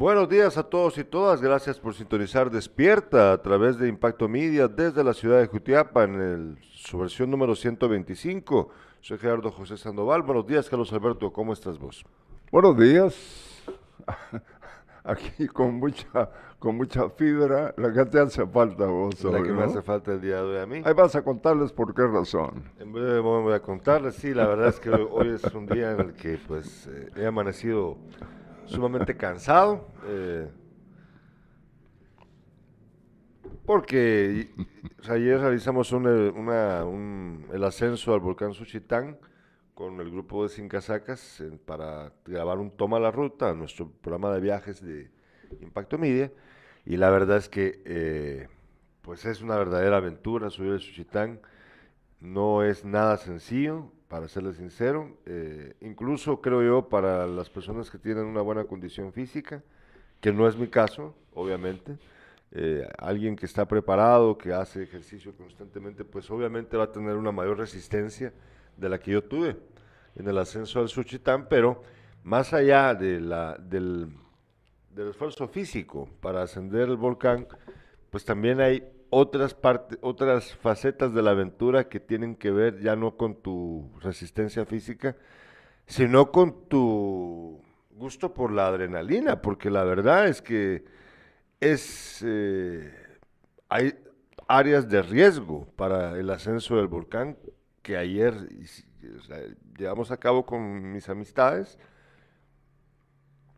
[0.00, 1.42] Buenos días a todos y todas.
[1.42, 6.14] Gracias por sintonizar Despierta a través de Impacto Media desde la ciudad de Jutiapa en
[6.14, 8.68] el, su versión número 125.
[9.00, 10.22] Soy Gerardo José Sandoval.
[10.22, 11.32] Buenos días, Carlos Alberto.
[11.32, 12.04] ¿Cómo estás vos?
[12.52, 13.64] Buenos días.
[15.02, 16.30] Aquí con mucha
[16.60, 19.24] con mucha fibra, la que te hace falta vos.
[19.24, 20.80] La hoy, que me hace falta el día de hoy a mí.
[20.84, 22.70] Ahí vas a contarles por qué razón.
[22.78, 24.14] En breve voy a contarles.
[24.14, 27.26] Sí, la verdad es que hoy es un día en el que pues eh, he
[27.26, 27.96] amanecido
[28.68, 29.88] sumamente cansado.
[30.06, 30.48] eh,
[33.64, 34.48] porque
[35.08, 39.18] ayer realizamos un, eh, una- un- el ascenso al volcán Suchitán
[39.74, 44.40] con el grupo de Sin Casacas para grabar un Toma la Ruta, nuestro programa de
[44.40, 45.10] viajes de
[45.60, 46.32] Impacto Media.
[46.84, 48.48] Y la verdad es que eh,
[49.02, 51.40] pues es una verdadera aventura subir el Suchitán.
[52.20, 55.18] No es nada sencillo, para serles sincero.
[55.26, 59.62] eh, incluso creo yo para las personas que tienen una buena condición física,
[60.20, 61.98] que no es mi caso, obviamente.
[62.52, 67.30] eh, alguien que está preparado, que hace ejercicio constantemente, pues obviamente va a tener una
[67.32, 68.32] mayor resistencia
[68.76, 69.56] de la que yo tuve
[70.16, 71.82] en el ascenso al Suchitán, pero
[72.24, 74.08] más allá de la, del,
[74.94, 77.46] del esfuerzo físico para ascender el volcán,
[78.10, 82.96] pues también hay otras partes, otras facetas de la aventura que tienen que ver ya
[82.96, 85.16] no con tu resistencia física,
[85.86, 90.84] sino con tu gusto por la adrenalina, porque la verdad es que
[91.60, 92.92] es eh,
[93.68, 93.94] hay
[94.46, 97.36] áreas de riesgo para el ascenso del volcán
[97.82, 98.34] que ayer
[99.76, 101.78] llevamos a cabo con mis amistades,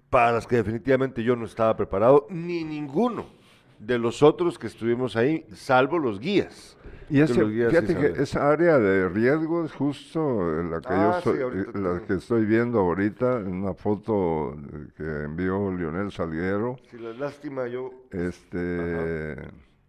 [0.09, 3.40] para las que definitivamente yo no estaba preparado, ni ninguno
[3.81, 6.77] de los otros que estuvimos ahí, salvo los guías.
[7.09, 10.93] Y ese, los guías sí fíjate que esa área de riesgo es justo la que
[10.93, 14.57] Ah, yo sí, soy- ahorita la te- que estoy viendo ahorita en una foto
[14.97, 16.77] que envió Lionel Salguero.
[16.91, 17.91] Si la lástima yo...
[18.13, 19.37] Este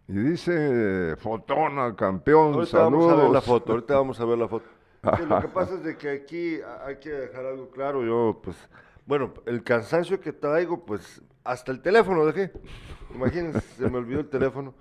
[0.08, 3.44] y dice Fotona, campeón, Ahorita vamos a ver la saludos.
[3.44, 4.66] foto, ahorita vamos a ver la foto.
[5.16, 8.56] Sí, lo que pasa es de que aquí hay que dejar algo claro, yo pues,
[9.06, 12.52] bueno, el cansancio que traigo, pues, hasta el teléfono dejé.
[13.14, 14.74] Imagínense, se me olvidó el teléfono.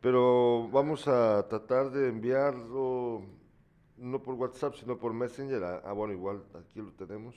[0.00, 3.22] Pero vamos a tratar de enviarlo,
[3.96, 5.64] no por WhatsApp, sino por Messenger.
[5.64, 7.34] Ah, ah, bueno, igual, aquí lo tenemos.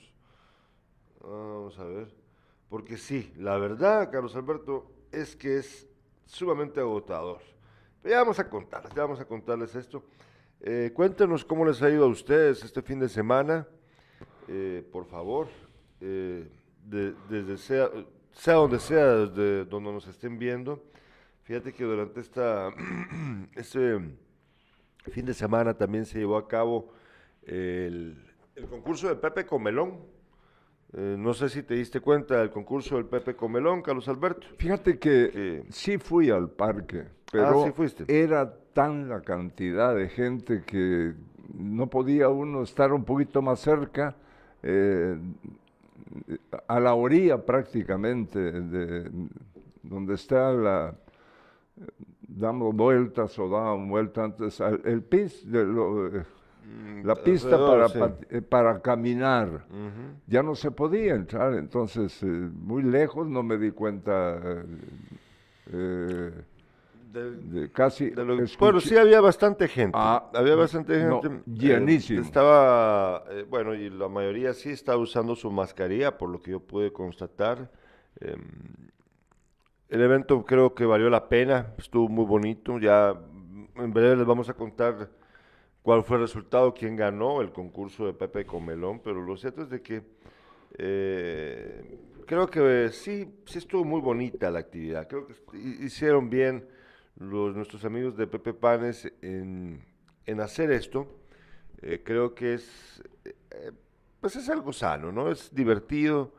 [1.21, 2.13] Ah, Vamos a ver.
[2.69, 5.87] Porque sí, la verdad, Carlos Alberto, es que es
[6.25, 7.39] sumamente agotador.
[8.01, 10.03] Pero ya vamos a contarles, ya vamos a contarles esto.
[10.59, 13.65] Eh, cuéntenos cómo les ha ido a ustedes este fin de semana,
[14.49, 15.47] eh, por favor,
[16.01, 16.49] eh,
[16.83, 17.89] de- desde sea,
[18.33, 20.83] sea donde sea, desde donde nos estén viendo.
[21.43, 22.69] Fíjate que durante esta,
[23.55, 23.99] este
[25.11, 26.91] fin de semana también se llevó a cabo
[27.43, 28.17] el,
[28.55, 29.99] el concurso de Pepe Comelón.
[30.93, 34.47] Eh, no sé si te diste cuenta del concurso del Pepe Comelón, Carlos Alberto.
[34.57, 38.05] Fíjate que sí fui al parque, pero Ah, sí fuiste.
[38.07, 41.13] era tan la cantidad de gente que
[41.53, 44.15] no podía uno estar un poquito más cerca,
[44.63, 45.17] eh,
[46.67, 49.09] a la orilla prácticamente, de
[49.83, 50.95] donde está la
[52.27, 56.23] dando vueltas o daban vueltas antes, al- el pis de lo- eh,
[57.03, 57.99] la pista para, sí.
[58.29, 59.65] eh, para caminar
[60.27, 64.63] ya no se podía entrar, entonces eh, muy lejos no me di cuenta eh,
[65.71, 66.31] eh,
[67.11, 69.97] Del- de casi de lo- bueno, sí había bastante gente.
[69.97, 71.37] Ah, había bastante no, gente.
[71.37, 72.21] eh, llenísimo.
[72.21, 76.59] estaba, eh, bueno, y la mayoría sí estaba usando su mascarilla, por lo que yo
[76.59, 77.71] pude constatar.
[78.19, 78.41] Em,
[79.89, 82.77] el evento creo que valió la pena, estuvo muy bonito.
[82.79, 85.09] Ya mm, en breve les vamos a contar
[85.81, 89.69] cuál fue el resultado, quién ganó el concurso de Pepe Comelón, pero lo cierto es
[89.69, 90.03] de que
[90.77, 95.07] eh, creo que sí, sí estuvo muy bonita la actividad.
[95.07, 96.67] Creo que hicieron bien
[97.19, 99.81] los, nuestros amigos de Pepe Panes en,
[100.39, 101.07] hacer esto.
[101.81, 103.71] Eh, creo que es, eh,
[104.19, 105.31] pues es algo sano, ¿no?
[105.31, 106.33] Es divertido,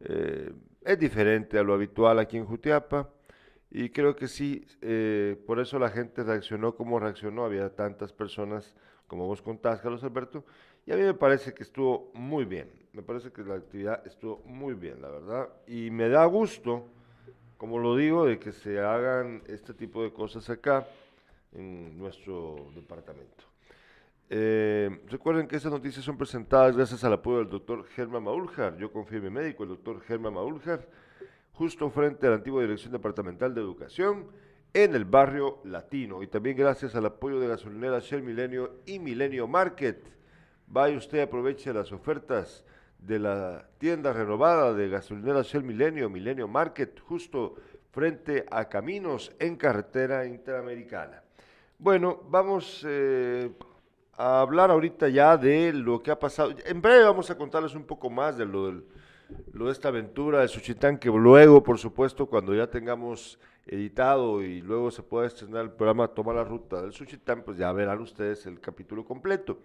[0.00, 0.52] eh,
[0.82, 3.10] es diferente a lo habitual aquí en Jutiapa.
[3.70, 4.64] Y creo que sí,
[5.48, 7.44] por eso la gente reaccionó como reaccionó.
[7.44, 8.72] Había tantas personas,
[9.08, 10.44] como vos contás, Carlos Alberto.
[10.86, 12.70] Y a mí me parece que estuvo muy bien.
[12.92, 15.48] Me parece que la actividad estuvo muy bien, la verdad.
[15.66, 16.86] Y me da gusto,
[17.64, 20.86] como lo digo, de que se hagan este tipo de cosas acá
[21.50, 23.44] en nuestro departamento.
[24.28, 28.76] Eh, recuerden que estas noticias son presentadas gracias al apoyo del doctor Germán Maúljar.
[28.76, 30.86] Yo confío en mi médico, el doctor Germán Maúljar,
[31.54, 34.26] justo frente a la antigua Dirección Departamental de Educación
[34.74, 36.22] en el barrio latino.
[36.22, 40.04] Y también gracias al apoyo de gasolinera Shell Milenio y Milenio Market.
[40.66, 42.62] Vaya usted, aproveche las ofertas
[43.06, 47.56] de la tienda renovada de gasolinera Shell Milenio, Milenio Market, justo
[47.90, 51.22] frente a Caminos en carretera interamericana.
[51.78, 53.50] Bueno, vamos eh,
[54.16, 56.54] a hablar ahorita ya de lo que ha pasado.
[56.64, 58.72] En breve vamos a contarles un poco más de lo,
[59.52, 64.62] lo de esta aventura de Suchitán, que luego, por supuesto, cuando ya tengamos editado y
[64.62, 68.46] luego se pueda estrenar el programa Toma la Ruta del Suchitán, pues ya verán ustedes
[68.46, 69.58] el capítulo completo.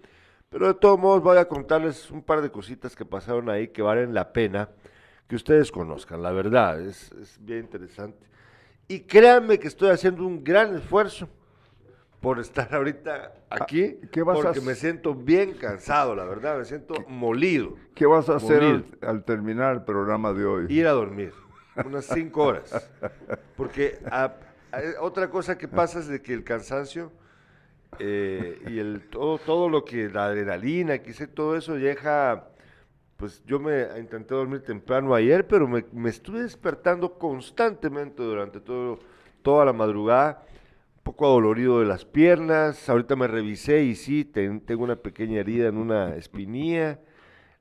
[0.50, 3.82] Pero de todos modos voy a contarles un par de cositas que pasaron ahí que
[3.82, 4.70] valen la pena
[5.28, 8.26] que ustedes conozcan, la verdad, es, es bien interesante.
[8.88, 11.30] Y créanme que estoy haciendo un gran esfuerzo
[12.20, 16.66] por estar ahorita aquí, ¿Qué vas porque a me siento bien cansado, la verdad, me
[16.66, 17.76] siento molido.
[17.94, 20.66] ¿Qué vas a hacer al, terminar el programa de hoy?
[20.70, 21.32] Ir a dormir,
[21.86, 22.90] unas cinco horas.
[23.56, 24.34] Porque a-
[24.72, 27.12] a- otra cosa que pasa es de que el cansancio
[28.00, 32.50] eh, y el todo, todo lo que, la adrenalina, quise, todo eso deja,
[33.18, 39.00] pues yo me intenté dormir temprano ayer, pero me, me estuve despertando constantemente durante todo,
[39.42, 40.44] toda la madrugada,
[40.98, 45.40] un poco adolorido de las piernas, ahorita me revisé y sí, ten- tengo una pequeña
[45.42, 47.00] herida en una espinilla,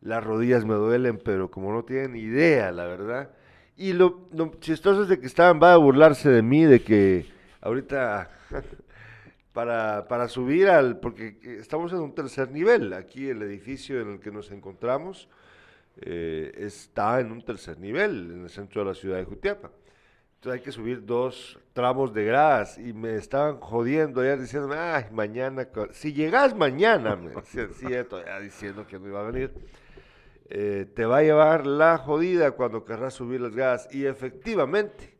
[0.00, 3.30] las rodillas me duelen, pero como no tienen idea, la verdad.
[3.76, 7.26] Y lo, lo chistoso es de que estaban, va a burlarse de mí, de que
[7.60, 8.30] ahorita
[9.52, 14.20] para, para subir al, porque estamos en un tercer nivel, aquí el edificio en el
[14.20, 15.28] que nos encontramos
[16.00, 19.70] eh, está en un tercer nivel, en el centro de la ciudad de Jutiapa.
[20.36, 25.06] Entonces hay que subir dos tramos de gradas y me estaban jodiendo ayer diciendo, ay,
[25.10, 29.52] mañana, si llegas mañana, me decían, ya todavía diciendo que no iba a venir,
[30.48, 33.88] eh, te va a llevar la jodida cuando querrás subir las gradas.
[33.90, 35.16] Y efectivamente,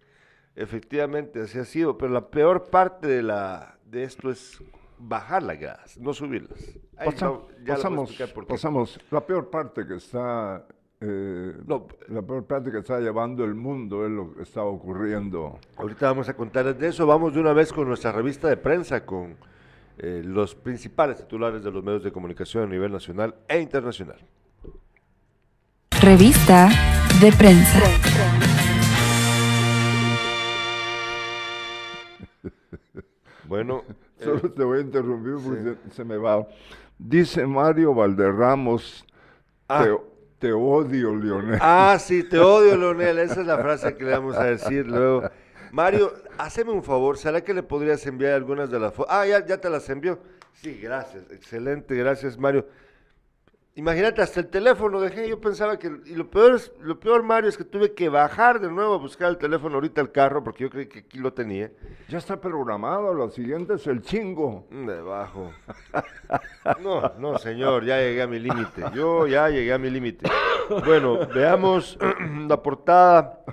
[0.55, 4.63] efectivamente así ha sido, pero la peor parte de, la, de esto es
[4.99, 6.59] bajar las gradas, no subirlas.
[6.97, 7.33] Ahí Pasa-
[7.65, 8.53] ya pasamos, explicar por qué.
[8.53, 10.67] pasamos, la peor parte que está,
[11.01, 15.59] eh, No, la peor parte que está llevando el mundo es lo que está ocurriendo.
[15.77, 17.07] Ahorita vamos a contarles de eso.
[17.07, 19.37] Vamos de una vez con nuestra revista de prensa, con
[19.99, 24.19] eh, los principales titulares de los medios de comunicación a nivel nacional e internacional.
[26.03, 26.69] Revista
[27.21, 27.81] de prensa.
[33.49, 33.83] Bueno,
[34.21, 36.47] eh, Solo te voy a interrumpir porque se, se me va.
[36.99, 39.05] Dice Mario Valderramos,
[39.69, 39.85] Ah.
[39.85, 41.59] te, te odio, Leonel.
[41.61, 43.19] ah, sí, te odio, Leonel.
[43.19, 45.23] Esa es la frase que le vamos a decir luego.
[45.73, 47.19] Mario, haceme un favor.
[47.19, 49.13] ¿Será que le podrías enviar algunas de las fotos?
[49.15, 50.19] Ah, ya, ya te las envió.
[50.55, 51.31] Sí, gracias.
[51.31, 52.67] Excelente, gracias, Mario.
[53.79, 57.49] Imagínate, hasta el teléfono dejé, yo pensaba que, y lo peor, es, lo peor, Mario,
[57.49, 60.65] es que tuve que bajar de nuevo a buscar el teléfono ahorita al carro, porque
[60.65, 61.71] yo creí que aquí lo tenía.
[62.09, 64.67] Ya está programado, lo siguiente es el chingo.
[64.71, 65.53] Debajo.
[66.83, 68.83] No, no, señor, ya llegué a mi límite.
[68.95, 70.29] Yo ya llegué a mi límite.
[70.85, 71.97] Bueno, veamos
[72.49, 73.45] la portada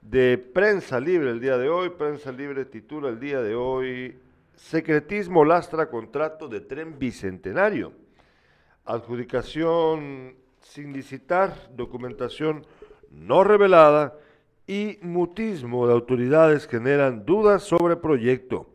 [0.00, 1.90] de Prensa Libre el día de hoy.
[1.90, 4.18] Prensa Libre titula el día de hoy
[4.56, 7.92] Secretismo lastra contrato de tren bicentenario.
[8.88, 12.64] Adjudicación sin licitar, documentación
[13.10, 14.16] no revelada
[14.66, 18.70] y mutismo de autoridades generan dudas sobre proyecto.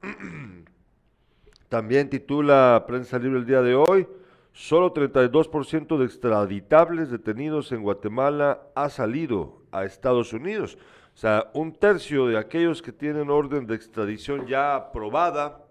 [1.68, 4.08] También titula Prensa Libre el día de hoy,
[4.54, 10.78] solo 32% de extraditables detenidos en Guatemala ha salido a Estados Unidos.
[11.14, 15.66] O sea, un tercio de aquellos que tienen orden de extradición ya aprobada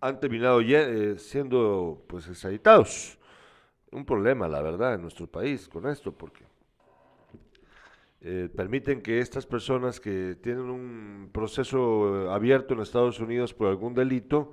[0.00, 3.18] han terminado eh, siendo pues extraditados.
[3.92, 6.44] Un problema, la verdad, en nuestro país con esto, porque
[8.22, 13.68] eh, permiten que estas personas que tienen un proceso eh, abierto en Estados Unidos por
[13.68, 14.52] algún delito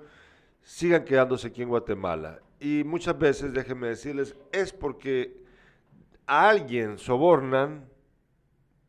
[0.61, 2.39] sigan quedándose aquí en Guatemala.
[2.59, 5.43] Y muchas veces, déjenme decirles, es porque
[6.25, 7.87] a alguien sobornan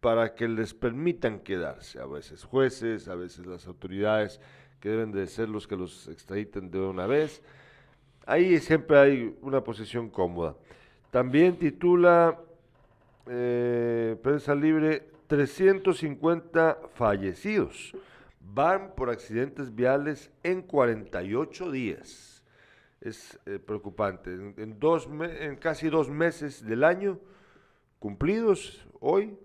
[0.01, 4.41] para que les permitan quedarse, a veces jueces, a veces las autoridades
[4.81, 7.43] que deben de ser los que los extraditen de una vez.
[8.27, 10.55] Ahí siempre hay una posición cómoda.
[11.11, 12.39] También titula
[13.27, 17.95] eh, Prensa Libre 350 fallecidos.
[18.41, 22.43] Van por accidentes viales en 48 días.
[23.01, 24.33] Es eh, preocupante.
[24.33, 25.09] En, en dos
[25.41, 27.19] en casi dos meses del año
[27.99, 29.37] cumplidos, hoy,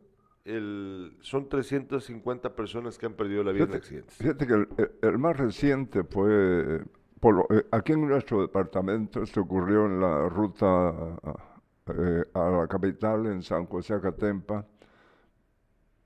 [0.45, 4.15] el- son 350 personas que han perdido la vida en Fíjate, accidentes.
[4.17, 4.67] fíjate que el,
[5.01, 6.81] el- más reciente fue,
[7.19, 11.17] por eh, aquí en nuestro departamento, esto ocurrió en la ruta
[11.88, 14.65] eh, a la capital, en San José Acatempa.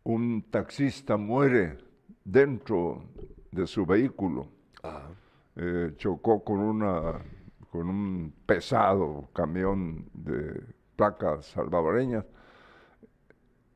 [0.03, 1.77] Un taxista muere
[2.23, 3.03] dentro
[3.51, 4.47] de su vehículo.
[4.83, 5.09] Ajá.
[5.55, 7.19] Eh, chocó con, una,
[7.71, 10.63] con un pesado camión de
[10.95, 12.25] placas salvadoreñas.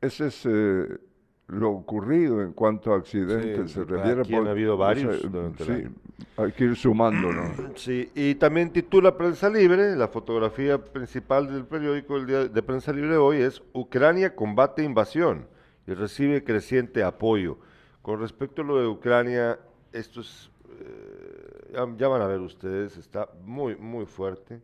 [0.02, 0.98] Ese es eh,
[1.46, 5.84] lo ocurrido en cuanto a accidentes Sí, se aquí han habido varios o durante el
[5.84, 5.94] sí,
[6.36, 7.42] hay que ir sumando, ¿no?
[7.76, 12.92] Sí, y también titula Prensa Libre, la fotografía principal del periódico el día de Prensa
[12.92, 15.46] Libre hoy es Ucrania combate invasión
[15.86, 17.58] y recibe creciente apoyo.
[18.02, 19.60] Con respecto a lo de Ucrania,
[19.92, 24.60] esto es, eh, ya, ya van a ver ustedes, está muy, muy fuerte.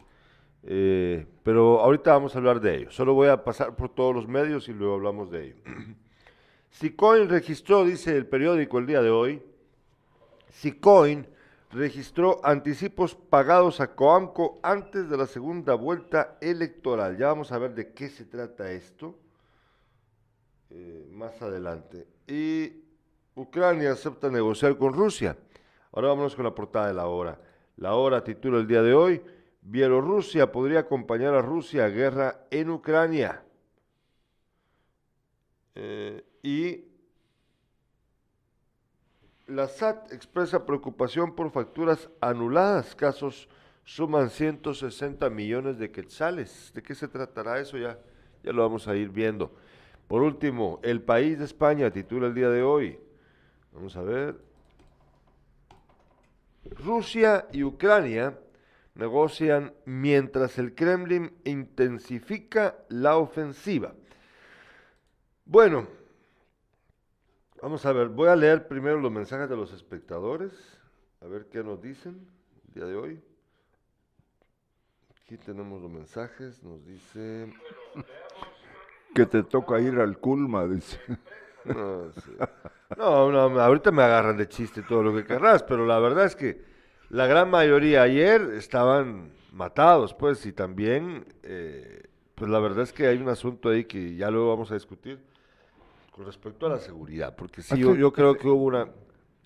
[0.65, 2.91] Eh, pero ahorita vamos a hablar de ello.
[2.91, 5.57] Solo voy a pasar por todos los medios y luego hablamos de ello.
[6.71, 9.43] Sicoin registró, dice el periódico el día de hoy,
[10.51, 11.27] Sicoin
[11.71, 17.17] registró anticipos pagados a Coamco antes de la segunda vuelta electoral.
[17.17, 19.19] Ya vamos a ver de qué se trata esto
[20.71, 22.07] eh, más adelante.
[22.27, 22.85] Y
[23.35, 25.37] Ucrania acepta negociar con Rusia.
[25.93, 27.41] Ahora vámonos con la portada de la hora.
[27.77, 29.23] La hora titula el día de hoy,
[29.71, 33.45] Bielorrusia podría acompañar a Rusia a guerra en Ucrania.
[35.75, 36.87] Eh, y
[39.47, 42.95] la SAT expresa preocupación por facturas anuladas.
[42.95, 43.47] Casos
[43.85, 46.73] suman 160 millones de quetzales.
[46.75, 47.77] ¿De qué se tratará eso?
[47.77, 47.99] Ya,
[48.43, 49.53] ya lo vamos a ir viendo.
[50.07, 52.99] Por último, El País de España titula el día de hoy.
[53.75, 54.41] Vamos a ver.
[56.71, 58.39] Rusia y Ucrania
[58.99, 63.95] negocian mientras el Kremlin intensifica la ofensiva.
[65.45, 65.87] Bueno,
[67.63, 70.53] vamos a ver, voy a leer primero los mensajes de los espectadores,
[71.21, 72.29] a ver qué nos dicen
[72.67, 73.23] el día de hoy.
[75.23, 77.53] Aquí tenemos los mensajes, nos dice...
[79.15, 80.99] Que te toca ir al Culma, dice.
[81.65, 82.33] No, sí.
[82.97, 86.35] no, no, ahorita me agarran de chiste todo lo que querrás, pero la verdad es
[86.35, 86.78] que
[87.11, 92.03] la gran mayoría ayer estaban matados, pues, y también, eh,
[92.35, 95.19] pues la verdad es que hay un asunto ahí que ya luego vamos a discutir
[96.13, 98.89] con respecto a la seguridad, porque sí, yo, yo creo que hubo una...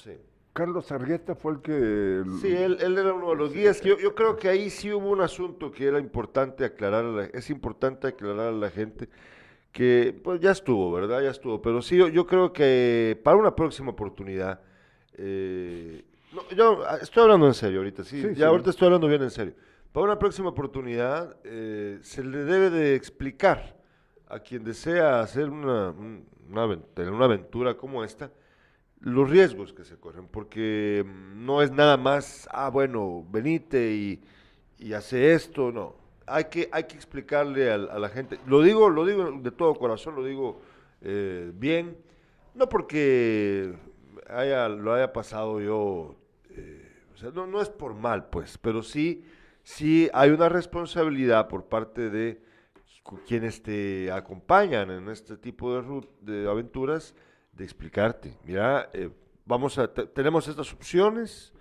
[0.03, 0.13] Sí.
[0.53, 2.23] Carlos Argueta fue el que...
[2.43, 3.81] Sí, él, él era uno de los guías.
[3.81, 7.25] Yo, yo creo que ahí sí hubo un asunto que era importante aclarar, a la-
[7.25, 9.09] es importante aclarar a la gente
[9.71, 11.23] que pues ya estuvo, ¿verdad?
[11.23, 11.63] Ya estuvo.
[11.63, 14.61] Pero sí, yo, yo creo que para una próxima oportunidad,
[15.15, 18.43] eh, no, yo ah, estoy hablando en serio ahorita, sí, Sí, ya sí.
[18.45, 19.55] ahorita estoy hablando bien en serio.
[19.93, 23.77] Para una próxima oportunidad eh, se le debe de explicar
[24.29, 28.31] a quien desea hacer una, un- una, una aventura como esta,
[29.01, 34.21] los riesgos que se corren, porque mm, no es nada más, ah, bueno, venite y,
[34.79, 35.97] y hace esto, no.
[36.27, 39.75] Hay que, hay que explicarle al- a, la gente, lo digo, lo digo de todo
[39.75, 40.61] corazón, lo digo
[41.03, 41.97] eh, bien,
[42.55, 43.75] no porque
[44.31, 46.15] haya, lo haya pasado yo,
[47.23, 49.25] sea, no, no es por mal, pues, pero sí,
[49.63, 52.43] sí hay una responsabilidad por parte de
[53.27, 57.15] quienes te acompañan en este tipo de, de aventuras,
[57.53, 59.11] de explicarte, mira, eh,
[59.45, 61.53] vamos a, te- tenemos estas opciones,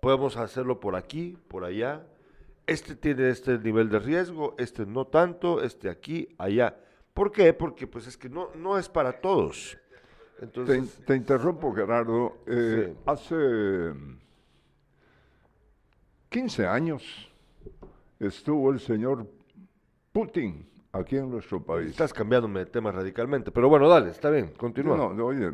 [0.00, 2.06] podemos hacerlo por aquí, por allá,
[2.66, 6.76] este tiene este nivel de riesgo, este no tanto, este aquí, allá.
[7.14, 7.52] ¿Por qué?
[7.52, 9.76] Porque pues es que no, no es para todos.
[10.38, 12.38] Te, Entonces, te interrumpo, Gerardo.
[12.46, 12.98] Eh, Sí.
[13.06, 13.92] Hace
[16.30, 17.28] 15 años
[18.20, 19.26] estuvo el señor
[20.12, 21.90] Putin aquí en nuestro país.
[21.90, 24.96] estás cambiándome de tema radicalmente, pero bueno, dale, está bien, continúa.
[24.96, 25.50] No, no, oye.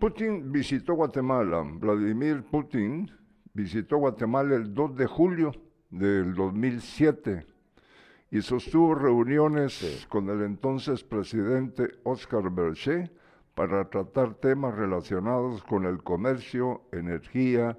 [0.00, 1.64] Putin visitó Guatemala.
[1.64, 3.08] Vladimir Putin
[3.52, 5.52] visitó Guatemala el 2 de julio
[5.88, 7.46] del 2007
[8.32, 13.08] y sostuvo reuniones con el entonces presidente Oscar Berché
[13.54, 17.78] para tratar temas relacionados con el comercio, energía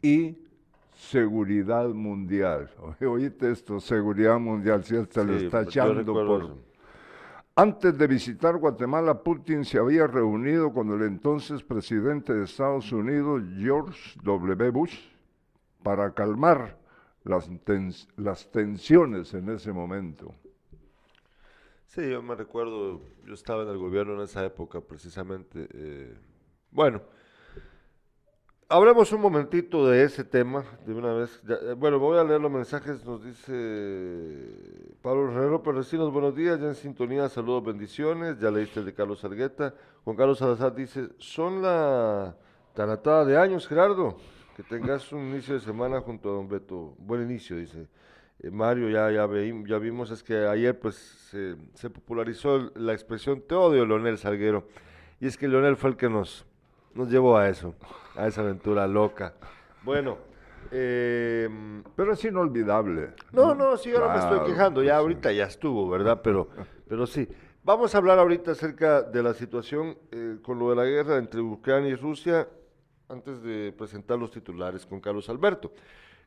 [0.00, 0.41] y
[1.02, 2.70] seguridad mundial.
[3.00, 6.42] Oíste esto, seguridad mundial, si hasta le Sí, está yo echando por...
[6.44, 6.58] eso.
[7.54, 13.42] Antes de visitar Guatemala, Putin se había reunido con el entonces presidente de Estados Unidos,
[13.58, 14.70] George W.
[14.70, 14.96] Bush,
[15.82, 16.78] para calmar
[17.24, 20.34] las, tens- las tensiones en ese momento.
[21.86, 25.68] Sí, yo me recuerdo, yo estaba en el gobierno en esa época precisamente.
[25.74, 26.16] eh,
[26.70, 27.02] bueno,
[28.72, 31.42] hablemos un momentito de ese tema de una vez.
[31.46, 33.52] Ya, eh, bueno, voy a leer los mensajes, nos dice
[35.02, 38.40] Pablo Herrero Perrecinos, buenos días, ya en sintonía, saludos, bendiciones.
[38.40, 39.74] Ya leíste el de Carlos Argueta.
[40.04, 42.34] Juan Carlos Salazar dice, son la
[42.74, 44.16] tanatada de años, Gerardo.
[44.56, 46.94] Que tengas un inicio de semana junto a don Beto.
[46.98, 47.88] Buen inicio, dice.
[48.40, 49.28] Eh, Mario, ya, ya,
[49.66, 50.94] ya vimos, es que ayer pues
[51.30, 54.66] se, se popularizó la expresión te odio, Leonel Salguero.
[55.20, 56.46] Y es que Leonel fue el que nos,
[56.94, 57.74] nos llevó a eso,
[58.16, 59.34] a esa aventura loca.
[59.82, 60.18] Bueno,
[60.74, 63.10] Em, Pero es inolvidable.
[63.32, 66.20] no, no, sí, no me estoy quejando, ya ahorita ya estuvo, ¿verdad?
[66.22, 66.48] Pero,
[66.88, 67.28] pero sí.
[67.64, 71.40] Vamos a hablar ahorita acerca de la situación eh, con lo de la guerra entre
[71.42, 72.48] Ucrania y Rusia,
[73.08, 75.72] antes de presentar los titulares con Carlos Alberto.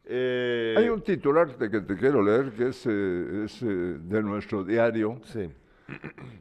[0.06, 4.22] Eh, Hay un titular de que te quiero leer que es, eh, es, eh, de
[4.22, 5.20] nuestro diario.
[5.24, 5.50] Sí.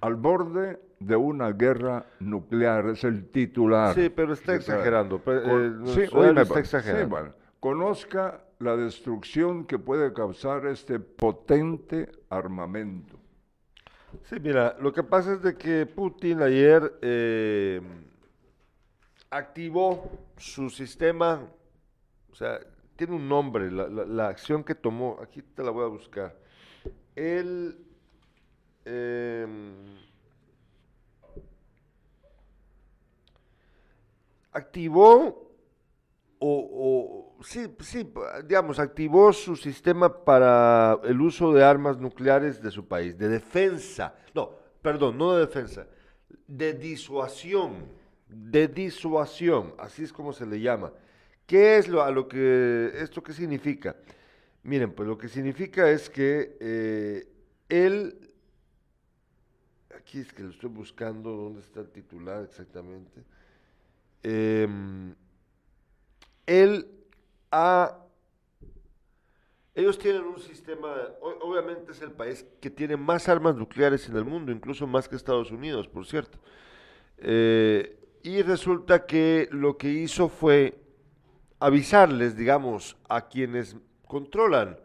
[0.00, 3.94] Al borde de una guerra nuclear, es el titular.
[3.94, 7.04] Sí, pero está exagerando, Con- eh, sí, diario está exagerando.
[7.04, 7.34] sí, bueno.
[7.60, 13.18] Conozca la destrucción que puede causar este potente armamento.
[14.24, 17.80] Sí, mira, lo que pasa es de que Putin ayer eh,
[19.30, 21.42] activó su sistema,
[22.30, 22.60] o sea,
[22.96, 26.36] tiene un nombre, la, la- la acción que tomó, aquí te la voy a buscar.
[27.16, 27.76] Él
[28.84, 29.74] em,
[34.52, 35.44] activó
[36.46, 38.06] o, sí, sí,
[38.44, 44.14] digamos, activó su sistema para el uso de armas nucleares de su país, de defensa,
[44.34, 44.50] no,
[44.82, 45.86] perdón, no de defensa,
[46.46, 47.86] de disuasión,
[48.28, 50.92] de disuasión, así es como se le llama.
[51.46, 53.96] ¿Qué es lo, a lo que, esto qué significa?
[54.62, 57.26] Miren, pues lo que significa es que eh,
[57.68, 58.33] él,
[60.04, 63.24] aquí es que lo estoy buscando, ¿dónde está el titular exactamente?
[64.22, 65.14] Em,
[66.46, 66.86] él
[67.50, 68.00] ha...
[69.74, 70.94] Ellos tienen un sistema,
[71.40, 75.16] obviamente es el país que tiene más armas nucleares en el mundo, incluso más que
[75.16, 76.38] Estados Unidos, por cierto.
[77.18, 80.78] Eh, y resulta que lo que hizo fue
[81.58, 84.78] avisarles, digamos, a quienes controlan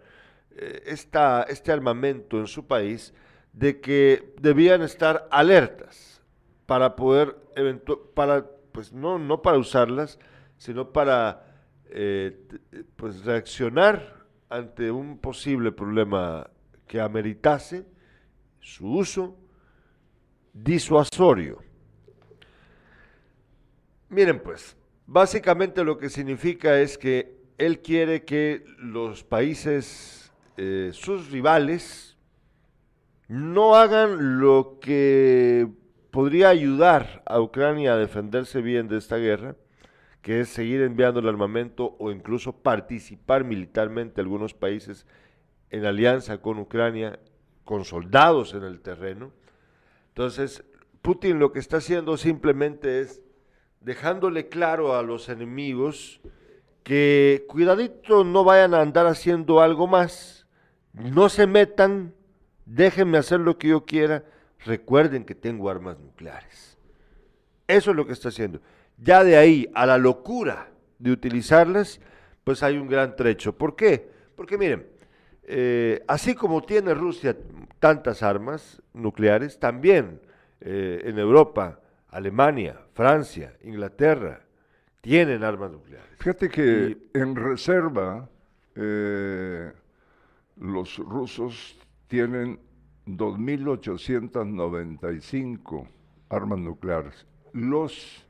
[0.55, 3.13] eh, esta, este armamento en su país,
[3.53, 6.22] de que debían estar alertas
[6.65, 7.36] para poder,
[8.13, 10.20] para, pues no, no para usarlas,
[10.58, 11.46] sino para
[11.89, 12.48] eh,
[12.96, 16.50] pues reaccionar ante un posible problema
[16.88, 17.86] que ameritase
[18.60, 19.38] su uso
[20.53, 21.60] disuasorio.
[24.10, 24.75] Miren pues,
[25.06, 32.08] básicamente lo que significa es que él quiere que los países, eh, sus rivales,
[33.29, 35.70] no hagan lo que
[36.11, 39.55] podría ayudar a Ucrania a defenderse bien de esta guerra,
[40.24, 45.05] que es seguir enviando el armamento o incluso participar militarmente algunos países
[45.70, 47.20] en alianza con Ucrania,
[47.63, 49.31] con soldados en el terreno.
[50.07, 50.63] Entonces,
[51.03, 53.22] Putin lo que está haciendo simplemente es
[53.79, 56.20] dejándole claro a los enemigos
[56.83, 60.48] que cuidadito no vayan a andar haciendo algo más,
[60.94, 62.15] no se metan,
[62.70, 64.24] déjenme hacer lo que yo quiera,
[64.64, 66.77] recuerden que tengo armas nucleares.
[67.68, 68.62] Eso es lo que está haciendo.
[68.98, 72.00] Ya de ahí a la locura de utilizarlas,
[72.44, 73.58] pues hay un gran trecho.
[73.58, 74.10] ¿Por qué?
[74.36, 74.88] Porque miren,
[75.44, 77.36] eh, así como tiene Rusia
[77.79, 80.22] tantas armas nucleares, también
[80.62, 81.79] eh, en Europa,
[82.10, 84.42] Alemania, Francia, Inglaterra,
[85.01, 86.10] tienen armas nucleares.
[86.20, 88.29] Fíjate que en reserva
[88.75, 89.72] eh,
[90.58, 92.59] los rusos tienen
[93.07, 95.87] 2.895
[96.29, 97.25] armas nucleares.
[97.53, 98.25] Los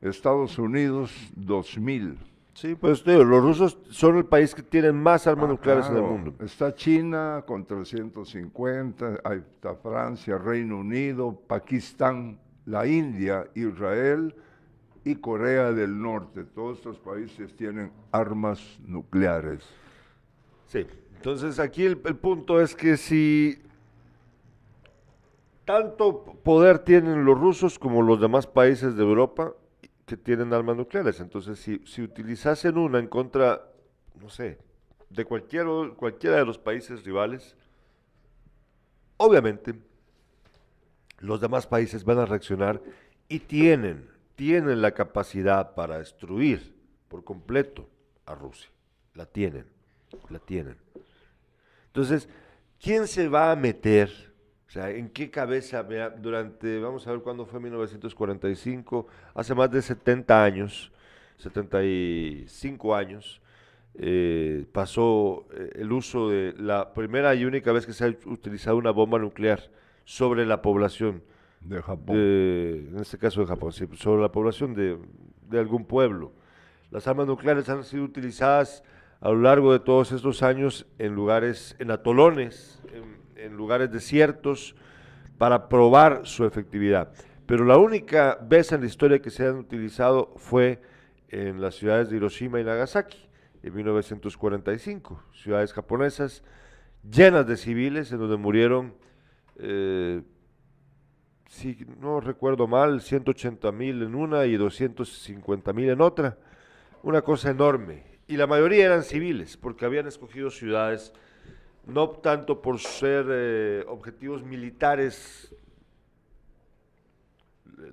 [0.00, 2.16] Estados Unidos, 2.000.
[2.54, 5.92] Sí, pues digo, los rusos son el país que tienen más armas Ah, nucleares en
[5.96, 6.12] el claro.
[6.14, 6.34] mundo.
[6.42, 14.34] Está China con 350, ahí está Francia, Reino Unido, Pakistán, la India, Israel
[15.04, 16.44] y Corea del Norte.
[16.44, 19.62] Todos estos países tienen armas nucleares.
[20.66, 23.60] Sí, entonces aquí el, punto es que si
[25.64, 29.52] tanto poder tienen los rusos como los demás países de Europa
[30.06, 33.68] que tienen armas nucleares, entonces si, si utilizasen una en contra,
[34.20, 34.58] no sé,
[35.10, 37.56] de cualquier, cualquiera de los países rivales,
[39.16, 39.74] obviamente
[41.18, 42.80] los demás países van a reaccionar
[43.28, 46.76] y tienen, tienen la capacidad para destruir
[47.08, 47.88] por completo
[48.26, 48.70] a Rusia,
[49.14, 49.76] la tienen
[50.30, 50.76] la tienen.
[51.96, 52.28] Entonces,
[52.78, 54.10] ¿quién se va a meter?
[54.68, 55.82] O sea, ¿en qué cabeza
[56.18, 60.92] durante, vamos a ver cuándo fue 1945, hace más de 70 años,
[61.38, 63.40] 75 años,
[63.94, 68.76] eh, pasó eh, el uso de la primera y única vez que se ha utilizado
[68.76, 69.70] una bomba nuclear
[70.04, 71.22] sobre la población
[71.62, 72.14] De Japón.
[72.18, 74.98] de- en este caso de Japón, sí, sobre la población de,
[75.48, 76.30] de algún pueblo.
[76.90, 78.84] Las armas nucleares han sido utilizadas
[79.26, 82.80] a lo largo de todos estos años en lugares, en atolones,
[83.34, 84.76] en, lugares desiertos,
[85.36, 87.12] para probar su efectividad.
[87.44, 90.80] Pero la única vez en la historia que se han utilizado fue
[91.28, 93.28] en las ciudades de Hiroshima y Nagasaki.
[93.64, 95.20] en 1945.
[95.32, 96.44] Ciudades japonesas
[97.02, 98.94] llenas de civiles en donde murieron,
[99.58, 100.22] eh,
[101.48, 106.38] si no recuerdo mal, 180 mil en una y 250 mil en otra.
[107.02, 108.15] Una cosa enorme.
[108.28, 111.12] Y la mayoría eran civiles porque habían escogido ciudades
[111.86, 115.54] no tanto por ser eh, objetivos militares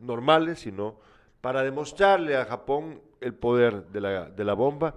[0.01, 0.99] normales, sino
[1.41, 4.95] para demostrarle a Japón el poder de la, de la bomba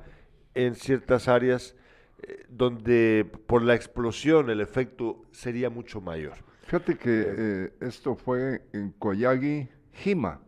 [0.55, 1.77] en ciertas áreas
[2.23, 6.35] eh, donde por la explosión el efecto sería mucho mayor.
[6.63, 9.69] Fíjate que eh, esto fue en Koyagi,
[10.05, 10.41] Hima,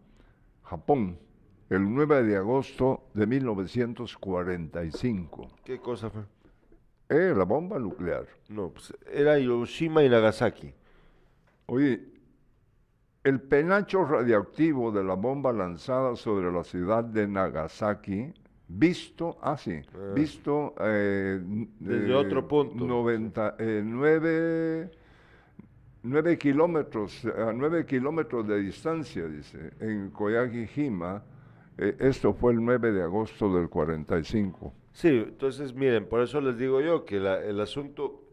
[0.64, 1.18] Japón,
[1.70, 5.48] el 9 de agosto de 1945.
[5.64, 6.22] ¿Qué cosa fue?
[7.08, 8.26] Eh, la bomba nuclear.
[8.48, 10.72] No, pues era Hiroshima y Nagasaki.
[11.66, 12.00] Oye,
[13.24, 18.32] el penacho radioactivo de la bomba lanzada sobre la ciudad de Nagasaki,
[18.68, 20.12] visto, ah sí, Ah.
[20.14, 21.40] visto eh,
[21.80, 22.84] Desde eh, otro punto.
[22.84, 24.90] 90, eh, nueve,
[26.02, 31.22] nueve kilómetros, a nueve kilómetros de distancia, dice, en Koyagi, Hima,
[31.78, 34.72] eh, esto fue el 9 de agosto del 45.
[34.92, 38.24] Sí, entonces miren, por eso les digo yo que la- el asunto,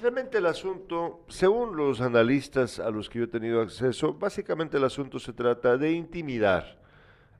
[0.00, 4.84] realmente el asunto, según los analistas a los que yo he tenido acceso, básicamente el
[4.84, 6.78] asunto se trata de intimidar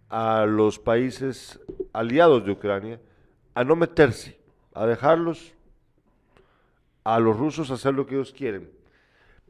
[0.09, 1.61] a los países
[1.93, 3.01] aliados de Ucrania
[3.55, 4.39] a no meterse,
[4.73, 5.55] a dejarlos
[7.05, 8.71] a los rusos hacer lo que ellos quieren.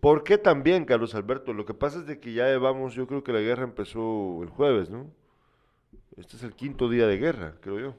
[0.01, 1.53] ¿Por qué también, Carlos Alberto?
[1.53, 4.49] Lo que pasa es de que ya llevamos, yo creo que la guerra empezó el
[4.49, 5.07] jueves, ¿no?
[6.19, 7.95] Este es el quinto día de guerra, creo yo.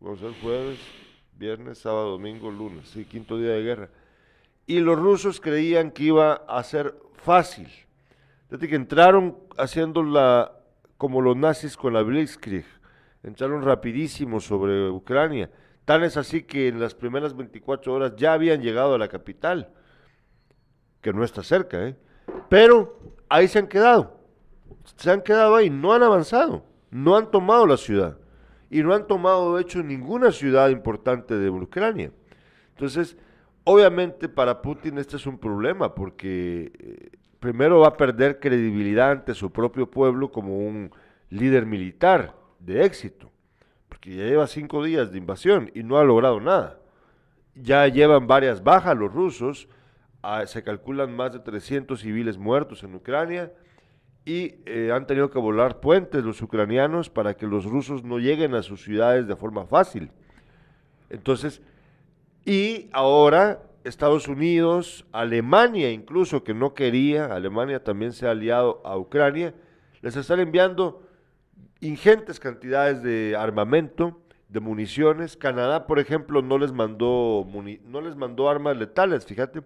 [0.00, 0.78] Vamos a ver, jueves,
[1.36, 3.88] viernes, sábado, domingo, lunes, sí, quinto día de guerra.
[4.66, 7.68] Y los rusos creían que iba a ser fácil.
[8.48, 10.52] Desde que entraron haciendo la,
[10.96, 12.64] como los nazis con la Blitzkrieg,
[13.22, 15.50] entraron rapidísimo sobre Ucrania.
[15.84, 19.68] Tan es así que en las primeras 24 horas ya habían llegado a la capital,
[21.02, 21.96] que no está cerca, ¿eh?
[22.48, 22.98] Pero
[23.28, 24.18] ahí se han quedado.
[24.96, 28.18] Se han quedado ahí, no han avanzado, no han tomado la ciudad
[28.70, 32.12] y no han tomado, de hecho, ninguna ciudad importante de Ucrania.
[32.68, 33.16] Entonces,
[33.64, 39.34] obviamente para Putin este es un problema porque eh, primero va a perder credibilidad ante
[39.34, 40.90] su propio pueblo como un
[41.30, 43.30] líder militar de éxito,
[43.88, 46.78] porque ya lleva cinco días de invasión y no ha logrado nada.
[47.54, 49.68] Ya llevan varias bajas los rusos,
[50.22, 53.50] ah, se calculan más de 300 civiles muertos en Ucrania
[54.24, 58.54] y eh, han tenido que volar puentes los ucranianos para que los rusos no lleguen
[58.54, 60.10] a sus ciudades de forma fácil.
[61.10, 61.60] Entonces,
[62.44, 68.96] y ahora Estados Unidos, Alemania incluso, que no quería, Alemania también se ha aliado a
[68.96, 69.54] Ucrania,
[70.02, 71.02] les están enviando
[71.80, 75.36] ingentes cantidades de armamento, de municiones.
[75.36, 77.46] Canadá, por ejemplo, no les mandó,
[77.84, 79.62] no les mandó armas letales, fíjate.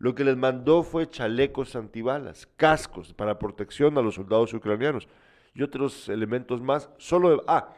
[0.00, 5.06] Lo que les mandó fue chalecos antibalas, cascos para protección a los soldados ucranianos
[5.54, 6.88] y otros elementos más.
[6.96, 7.74] Solo, ah,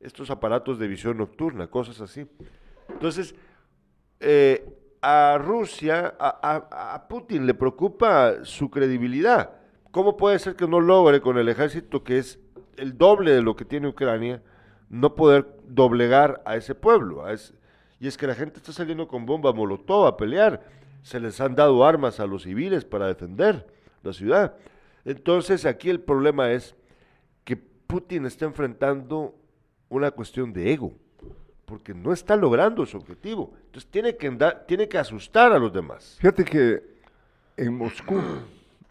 [0.00, 2.26] estos aparatos de visión nocturna, cosas así.
[2.88, 3.34] Entonces,
[4.20, 4.66] eh,
[5.02, 9.50] a Rusia, a, Putin le preocupa su credibilidad.
[9.90, 12.38] ¿Cómo puede ser que no logre con el ejército que es
[12.78, 14.42] el doble de lo que tiene Ucrania,
[14.88, 17.22] no poder doblegar a ese pueblo?
[18.00, 20.85] Y es que la gente está saliendo con bomba molotov a pelear.
[21.06, 23.64] Se les han dado armas a los civiles para defender
[24.02, 24.56] la ciudad.
[25.04, 26.74] Entonces aquí el problema es
[27.44, 29.32] que Putin está enfrentando
[29.88, 30.94] una cuestión de ego,
[31.64, 33.52] porque no está logrando su objetivo.
[33.66, 36.16] Entonces tiene que, andar- tiene que asustar a los demás.
[36.18, 36.82] Fíjate que
[37.56, 38.20] en Moscú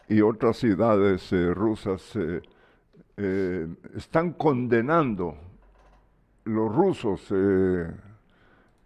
[0.08, 2.40] y otras ciudades eh, rusas eh,
[3.18, 5.36] eh, están condenando
[6.44, 7.30] los rusos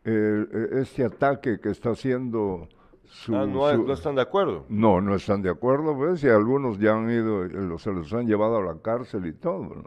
[0.03, 2.69] este ataque que está haciendo
[3.11, 3.35] su...
[3.37, 4.65] Ah, no, su- no están de acuerdo.
[4.69, 8.13] no, no están de acuerdo, pues, y algunos ya han ido, eh, los- se los
[8.13, 9.63] han llevado a la cárcel y todo.
[9.65, 9.85] ¿no?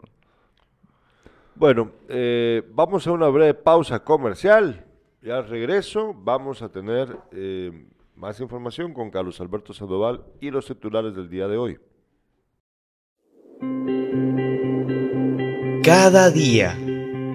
[1.56, 4.84] Bueno, eh, vamos a una breve pausa comercial.
[5.22, 10.66] Y al regreso vamos a tener eh, más información con Carlos Alberto Sandoval y los
[10.66, 11.78] titulares del día de hoy.
[15.82, 16.76] Cada día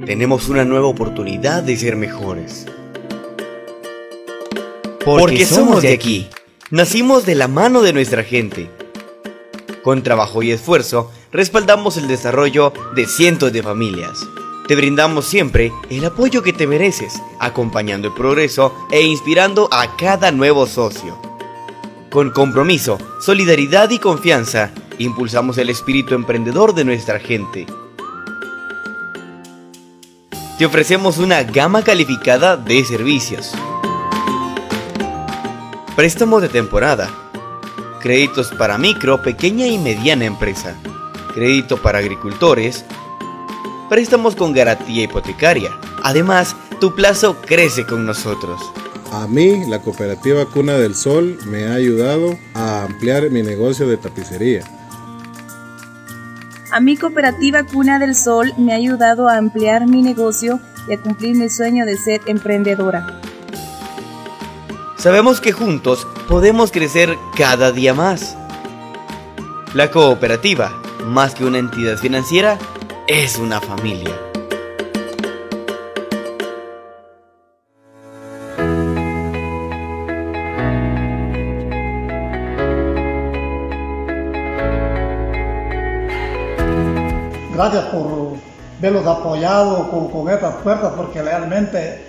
[0.05, 2.65] tenemos una nueva oportunidad de ser mejores.
[5.17, 6.27] Porque somos de aquí.
[6.69, 8.69] Nacimos de la mano de nuestra gente.
[9.83, 14.19] Con trabajo y esfuerzo, respaldamos el desarrollo de cientos de familias.
[14.67, 20.31] Te brindamos siempre el apoyo que te mereces, acompañando el progreso e inspirando a cada
[20.31, 21.19] nuevo socio.
[22.11, 27.65] Con compromiso, solidaridad y confianza, impulsamos el espíritu emprendedor de nuestra gente.
[30.59, 33.53] te ofrecemos una gama calificada de servicios.
[35.99, 37.09] Préstamos de temporada.
[37.99, 40.73] Créditos para micro, pequeña y mediana empresa.
[41.33, 42.85] Crédito para agricultores.
[43.89, 45.77] Préstamos con garantía hipotecaria.
[46.01, 48.61] Además, tu plazo crece con nosotros.
[49.11, 53.97] A mí, la cooperativa Cuna del Sol me ha ayudado a ampliar mi negocio de
[53.97, 54.63] tapicería.
[56.71, 61.01] A mi cooperativa Cuna del Sol me ha ayudado a ampliar mi negocio y a
[61.01, 63.19] cumplir mi sueño de ser emprendedora.
[64.99, 68.35] Sabemos que juntos podemos crecer cada día más.
[69.73, 70.73] La cooperativa,
[71.05, 72.57] más que una entidad financiera,
[73.07, 74.13] es una familia.
[87.53, 88.33] Gracias por
[88.81, 92.03] verlos apoyados con, con estas puertas porque realmente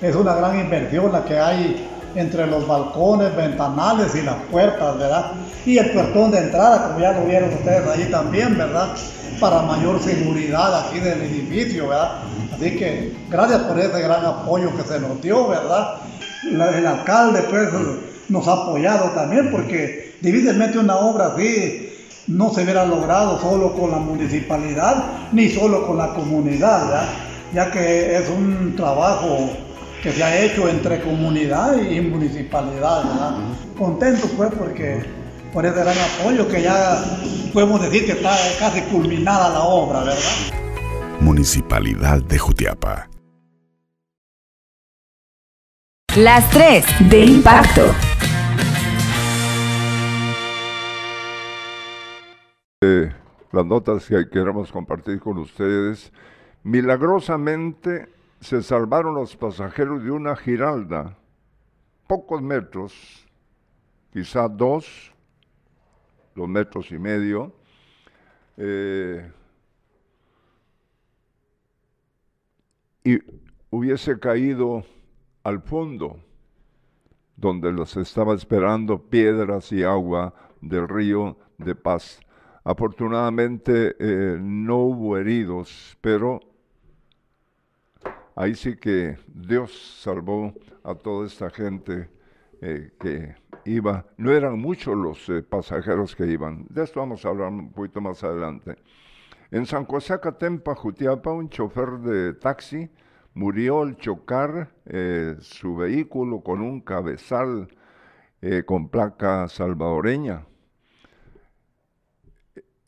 [0.00, 5.32] es una gran inversión la que hay entre los balcones, ventanales y las puertas, ¿verdad?
[5.64, 8.88] Y el puertón de entrada, como ya lo vieron ustedes ahí también, ¿verdad?
[9.40, 12.22] Para mayor seguridad aquí del edificio, ¿verdad?
[12.54, 15.96] Así que gracias por ese gran apoyo que se nos dio, ¿verdad?
[16.44, 17.68] El alcalde, pues,
[18.28, 21.88] nos ha apoyado también porque difícilmente una obra así
[22.28, 27.08] no se hubiera logrado solo con la municipalidad ni solo con la comunidad, ¿verdad?
[27.52, 29.50] ya que es un trabajo
[30.02, 33.04] que se ha hecho entre comunidad y municipalidad.
[33.04, 33.34] ¿verdad?
[33.78, 35.04] Contento pues porque
[35.52, 37.04] por ese gran apoyo que ya
[37.52, 40.20] podemos decir que está casi culminada la obra, ¿verdad?
[41.20, 43.08] Municipalidad de Jutiapa.
[46.16, 47.94] Las 3 de impacto.
[52.82, 53.12] Eh,
[53.52, 56.12] las notas que queremos compartir con ustedes.
[56.64, 58.08] Milagrosamente
[58.42, 61.16] se salvaron los pasajeros de una giralda,
[62.08, 63.24] pocos metros,
[64.12, 65.14] quizá dos,
[66.34, 67.54] dos metros y medio.
[68.56, 69.30] eh,
[73.04, 73.18] y
[73.70, 74.84] hubiese caído
[75.44, 76.20] al fondo,
[77.36, 82.20] donde los estaba esperando piedras y agua del río de Paz.
[82.64, 86.40] Afortunadamente eh, no hubo heridos, pero
[88.34, 92.08] ahí sí que Dios salvó a toda esta gente
[92.60, 94.06] eh, que iba.
[94.16, 96.66] No eran muchos los eh, pasajeros que iban.
[96.68, 98.76] De esto vamos a hablar un poquito más adelante.
[99.50, 100.18] En San José
[100.76, 102.90] Jutiapa, un chofer de taxi
[103.34, 107.68] murió al chocar eh, su vehículo con un cabezal
[108.66, 110.44] con placa salvadoreña.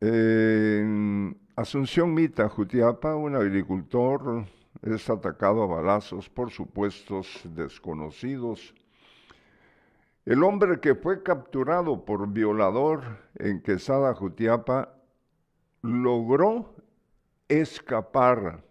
[0.00, 4.44] En Asunción Mita, Jutiapa, un agricultor
[4.84, 8.74] es atacado a balazos por supuestos desconocidos.
[10.26, 13.02] El hombre que fue capturado por violador
[13.36, 14.94] en Quesada, Jutiapa,
[15.82, 16.74] logró
[17.48, 18.62] escapar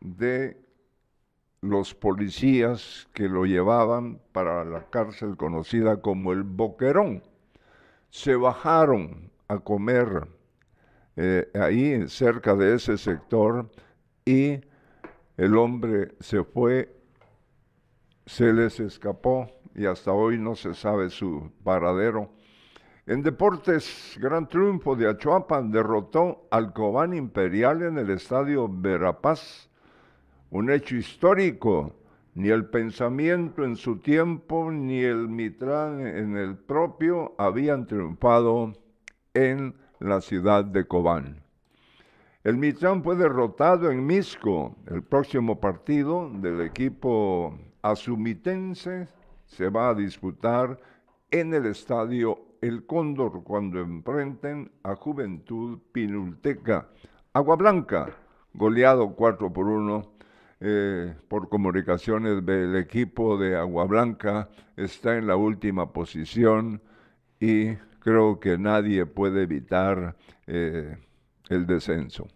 [0.00, 0.60] de
[1.60, 7.22] los policías que lo llevaban para la cárcel conocida como el Boquerón.
[8.10, 10.28] Se bajaron a comer
[11.16, 13.68] eh, ahí cerca de ese sector
[14.24, 14.60] y
[15.38, 16.94] el hombre se fue,
[18.26, 22.30] se les escapó y hasta hoy no se sabe su paradero.
[23.06, 29.70] En deportes, gran triunfo de Achuapan derrotó al Cobán Imperial en el estadio Verapaz.
[30.50, 31.94] Un hecho histórico.
[32.34, 38.74] Ni el pensamiento en su tiempo, ni el Mitrán en el propio habían triunfado
[39.34, 41.47] en la ciudad de Cobán.
[42.48, 44.74] El Mitrán fue derrotado en Misco.
[44.86, 49.06] El próximo partido del equipo azumitense
[49.44, 50.80] se va a disputar
[51.30, 56.88] en el estadio El Cóndor cuando enfrenten a Juventud Pinulteca.
[57.34, 58.16] Agua Blanca,
[58.54, 60.12] goleado 4 por 1
[60.60, 66.80] eh, por comunicaciones del equipo de Agua Blanca, está en la última posición
[67.40, 70.96] y creo que nadie puede evitar eh,
[71.50, 72.26] el descenso.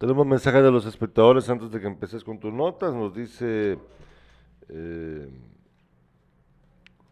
[0.00, 2.94] Tenemos mensajes de los espectadores antes de que empeces con tus notas.
[2.94, 3.78] Nos dice.
[4.70, 5.28] eh,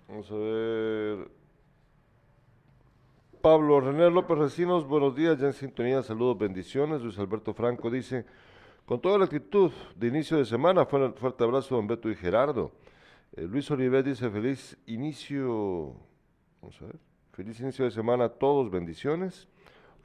[0.09, 1.31] vamos a ver.
[3.43, 7.03] Pablo René López Recinos, buenos días, ya en sintonía, saludos, bendiciones.
[7.03, 8.25] Luis Alberto Franco dice:
[8.87, 12.73] Con toda la actitud de inicio de semana, fuerte, abrazo, don Beto y Gerardo.
[13.37, 15.93] Eh, Luis Oliver dice: Feliz inicio.
[16.63, 16.97] Vamos a ver.
[17.33, 19.47] Feliz inicio de semana a todos, bendiciones.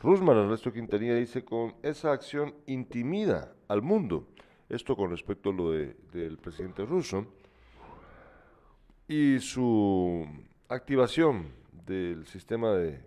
[0.04, 4.28] Rusman Ernesto Quintanilla dice, con esa acción intimida al mundo.
[4.68, 7.26] Esto con respecto a lo de- del presidente ruso
[9.08, 10.28] y su
[10.68, 11.48] activación
[11.86, 13.00] del sistema de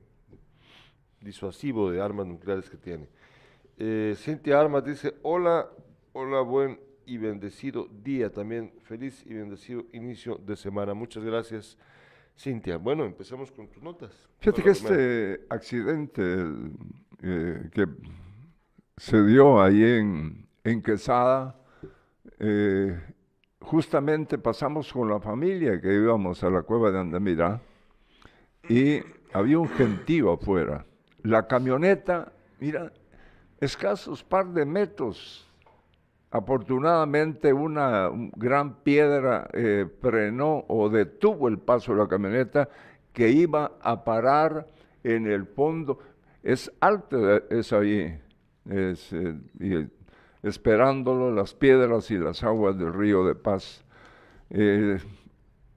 [1.20, 3.08] disuasivo de armas nucleares que tiene.
[3.78, 5.68] Eh, Cintia Armas dice, hola,
[6.14, 10.94] hola, buen y bendecido día también, feliz y bendecido inicio de semana.
[10.94, 11.76] Muchas gracias,
[12.36, 12.76] Cintia.
[12.76, 14.10] Bueno, empecemos con tus notas.
[14.38, 16.72] Fíjate que este accidente el,
[17.22, 17.86] eh, que
[18.96, 21.58] se dio ahí en, en Quesada,
[22.38, 23.00] eh,
[23.60, 27.60] justamente pasamos con la familia que íbamos a la cueva de Andamirá
[28.68, 29.00] y
[29.32, 30.84] había un gentío afuera.
[31.22, 32.92] La camioneta, mira,
[33.60, 35.45] escasos par de metros.
[36.30, 42.68] Afortunadamente una un- gran piedra eh, frenó o detuvo el paso de la camioneta
[43.12, 44.66] que iba a parar
[45.04, 45.98] en el fondo.
[46.42, 48.18] Es alto, eh, es ahí,
[48.70, 49.88] eh,
[50.42, 53.84] esperándolo las piedras y las aguas del río de Paz.
[54.50, 54.98] Eh,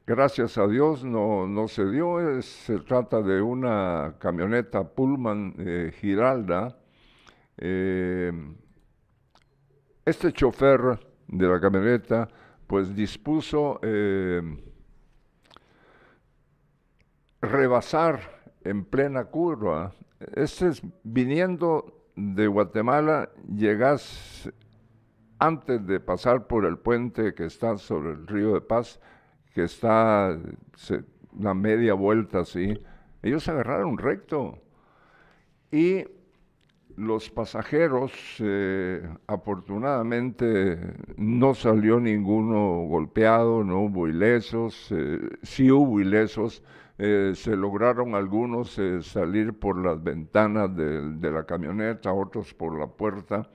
[0.05, 6.75] gracias a Dios no, no se dio, se trata de una camioneta Pullman eh, Giralda.
[10.09, 12.27] Este chofer de la camioneta
[12.65, 14.41] pues dispuso eh,
[17.43, 18.19] rebasar
[18.63, 19.93] en plena curva.
[20.35, 24.51] Este es viniendo de Guatemala, llegas
[25.37, 28.99] antes de pasar por el puente que está sobre el río de Paz,
[29.53, 30.35] que está
[30.75, 32.81] se- una media vuelta así,
[33.21, 34.57] ellos agarraron recto.
[35.71, 36.03] Y
[36.99, 40.77] los pasajeros, eh, afortunadamente,
[41.15, 46.61] no salió ninguno golpeado, no hubo ilesos, eh, sí hubo ilesos,
[46.97, 52.87] eh, se lograron algunos salir por las ventanas de, de la camioneta, otros por la
[52.87, 53.49] puerta.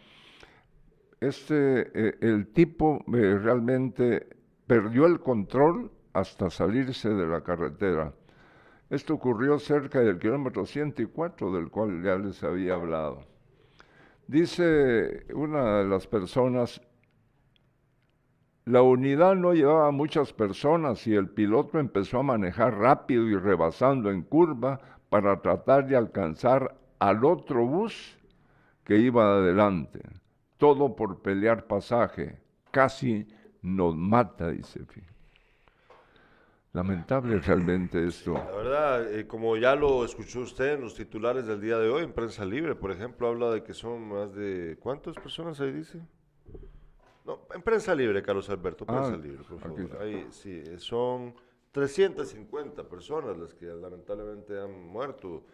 [1.20, 4.26] Este, el tipo realmente
[4.66, 8.14] perdió el control hasta salirse de la carretera.
[8.90, 13.33] Esto ocurrió cerca del kilómetro 104 del cual ya les había hablado.
[14.26, 16.80] Dice una de las personas,
[18.64, 24.10] la unidad no llevaba muchas personas y el piloto empezó a manejar rápido y rebasando
[24.10, 28.18] en curva para tratar de alcanzar al otro bus
[28.84, 30.00] que iba adelante.
[30.56, 32.40] Todo por pelear pasaje.
[32.70, 33.28] Casi
[33.60, 34.84] nos mata, dice.
[34.86, 35.02] Fi.
[36.74, 38.34] Lamentable realmente esto.
[38.34, 42.02] La verdad, eh, como ya lo escuchó usted en los titulares del día de hoy,
[42.02, 44.76] en Prensa Libre, por ejemplo, habla de que son más de...
[44.80, 46.00] ¿Cuántas personas ahí dice?
[47.24, 49.98] No, en Prensa Libre, Carlos Alberto, Prensa Ah, Libre, por favor.
[50.02, 51.36] Ahí, sí, eh, son
[51.70, 55.44] 350 personas las que lamentablemente han muerto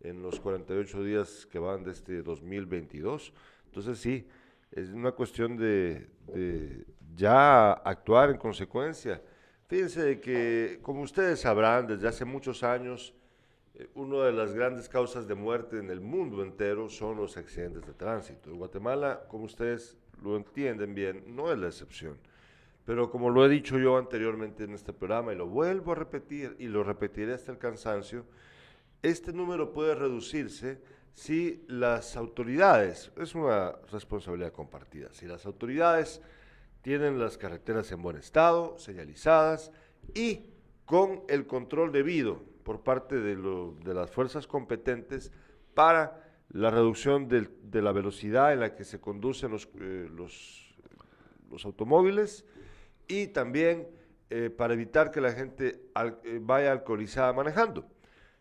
[0.00, 3.32] en los 48 días que van de este 2022.
[3.64, 4.28] Entonces sí,
[4.70, 6.84] es una cuestión de, de
[7.14, 9.22] ya actuar en consecuencia.
[9.68, 13.12] Fíjense que, como ustedes sabrán, desde hace muchos años,
[13.74, 17.84] eh, una de las grandes causas de muerte en el mundo entero son los accidentes
[17.84, 18.54] de tránsito.
[18.54, 22.16] Guatemala, como ustedes lo entienden bien, no es la excepción.
[22.84, 26.54] Pero como lo he dicho yo anteriormente en este programa y lo vuelvo a repetir
[26.60, 28.24] y lo repetiré hasta el cansancio,
[29.02, 30.80] este número puede reducirse
[31.12, 36.22] si las autoridades, es una responsabilidad compartida, si las autoridades
[36.86, 39.72] tienen las carreteras en buen estado, señalizadas
[40.14, 40.50] y
[40.84, 43.34] con el control debido por parte de,
[43.92, 45.32] las fuerzas competentes
[45.74, 50.08] para la reducción de la velocidad en la que se conducen los, eh,
[51.64, 52.44] automóviles
[53.08, 53.88] y también
[54.30, 55.80] eh, para evitar que la gente
[56.22, 57.84] eh, vaya alcoholizada manejando.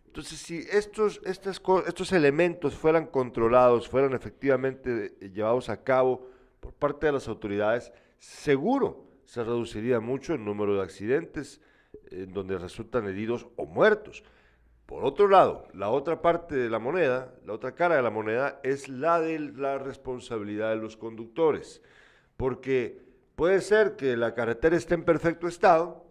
[0.05, 6.29] Entonces, si estos, estas estos elementos fueran controlados, fueran efectivamente llevados a cabo
[6.59, 7.91] por parte de las autoridades,
[8.25, 11.61] seguro se reduciría mucho el número de accidentes
[12.11, 14.23] en donde resultan heridos o muertos.
[14.85, 18.59] Por otro lado, la otra parte de la moneda, la otra cara de la moneda,
[18.63, 21.81] es la de la responsabilidad de los conductores.
[22.37, 23.01] Porque
[23.35, 26.05] puede ser que la carretera esté en perfecto estado,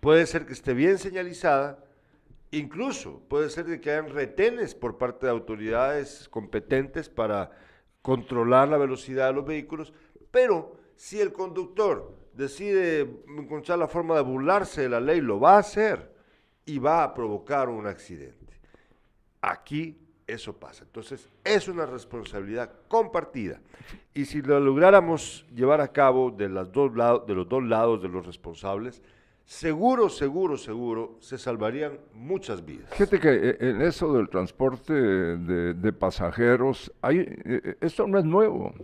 [0.00, 1.84] puede ser que esté bien señalizada,
[2.50, 7.50] incluso puede ser que hayan retenes por parte de autoridades competentes para
[8.00, 9.92] controlar la velocidad de los vehículos,
[10.30, 15.54] pero si el conductor decide encontrar la forma de burlarse de la ley, lo va
[15.54, 16.12] a hacer
[16.66, 18.60] y va a provocar un accidente.
[19.40, 19.96] Aquí
[20.26, 20.82] eso pasa.
[20.82, 23.60] Entonces, es una responsabilidad compartida.
[24.12, 28.08] Y si lo lográramos llevar a cabo de, las dos de los dos lados de
[28.08, 29.00] los responsables,
[29.44, 32.90] seguro, seguro, seguro, se salvarían muchas vidas.
[32.90, 38.74] Fíjate que eh, en eso del transporte de, pasajeros, hay, eh, esto no es nuevo.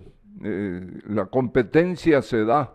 [0.42, 2.74] Eh, la competencia se da.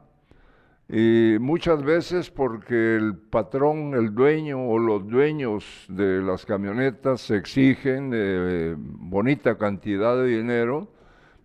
[0.88, 8.12] Y muchas veces porque el patrón, el dueño o los dueños de las camionetas exigen
[8.14, 10.88] eh, bonita cantidad de dinero,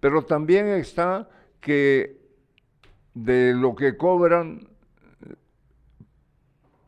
[0.00, 1.28] pero también está
[1.60, 2.18] que
[3.12, 4.66] de lo que cobran,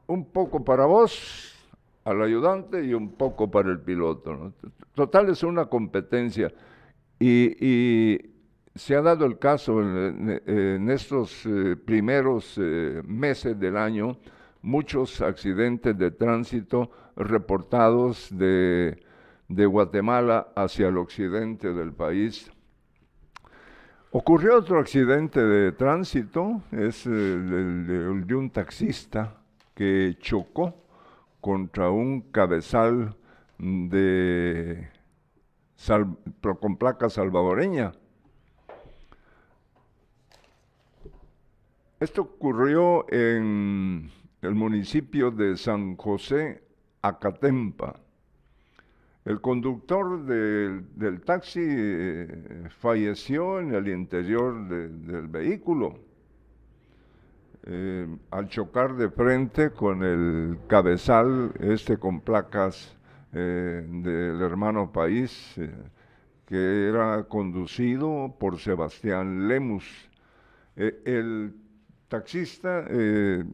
[0.06, 1.54] un poco para vos,
[2.04, 4.54] al ayudante, y un poco para el piloto.
[4.94, 6.52] Total es una competencia.
[7.18, 8.35] y
[8.76, 14.18] se ha dado el caso en, estos eh, primeros eh, meses del año,
[14.62, 18.98] muchos accidentes de tránsito reportados de,
[19.48, 22.50] Guatemala hacia el occidente del país.
[24.10, 29.36] Ocurrió otro accidente de tránsito, es el, de un taxista
[29.74, 30.74] que chocó
[31.40, 33.16] contra un cabezal
[33.58, 34.88] de
[36.60, 37.92] con placa salvadoreña
[41.98, 44.10] Esto ocurrió en
[44.42, 46.62] el municipio de San José,
[47.00, 47.94] Acatempa.
[49.24, 55.98] El conductor del taxi eh, falleció en el interior del vehículo
[57.64, 62.94] eh, al chocar de frente con el cabezal, este con placas
[63.32, 65.54] eh, del hermano país,
[66.44, 70.10] que era conducido por Sebastián Lemus.
[70.76, 71.54] el
[72.08, 73.44] taxista eh,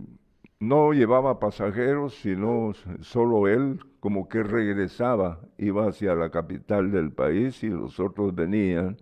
[0.61, 7.63] no llevaba pasajeros, sino solo él, como que regresaba, iba hacia la capital del país
[7.65, 8.97] y los otros venían.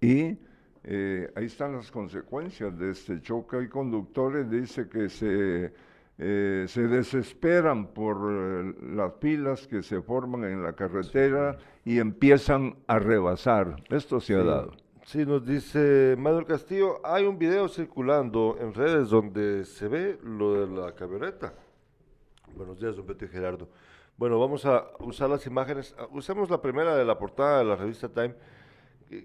[0.00, 0.38] Y
[0.84, 3.56] eh, ahí están las consecuencias de este choque.
[3.56, 5.72] Hay conductores, dice que se,
[6.18, 8.20] eh, se desesperan por
[8.82, 13.76] las pilas que se forman en la carretera y empiezan a rebasar.
[13.88, 14.72] Esto se ha dado.
[15.04, 20.64] Sí, nos dice Manuel Castillo, hay un video circulando en redes donde se ve lo
[20.64, 21.52] de la camioneta.
[22.54, 23.68] Buenos días, don Beto y Gerardo.
[24.16, 25.92] Bueno, vamos a usar las imágenes.
[25.98, 28.34] Ah, usemos la primera de la portada de la revista Time,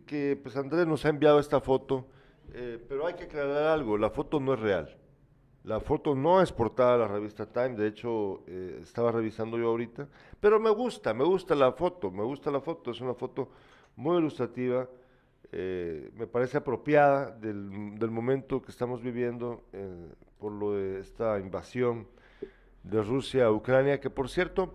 [0.07, 2.07] que, pues Andrés nos ha enviado esta foto,
[2.53, 4.97] eh, pero hay que aclarar algo, la foto no es real.
[5.63, 9.67] La foto no es portada de la revista Time, de hecho eh, estaba revisando yo
[9.67, 10.07] ahorita,
[10.39, 13.49] pero me gusta, me gusta la foto, me gusta la foto, es una foto
[13.95, 14.89] muy ilustrativa
[15.51, 17.55] eh, me parece apropiada del,
[18.11, 22.07] momento que estamos viviendo eh, por lo de esta invasión
[22.83, 24.73] de Rusia a Ucrania, que por cierto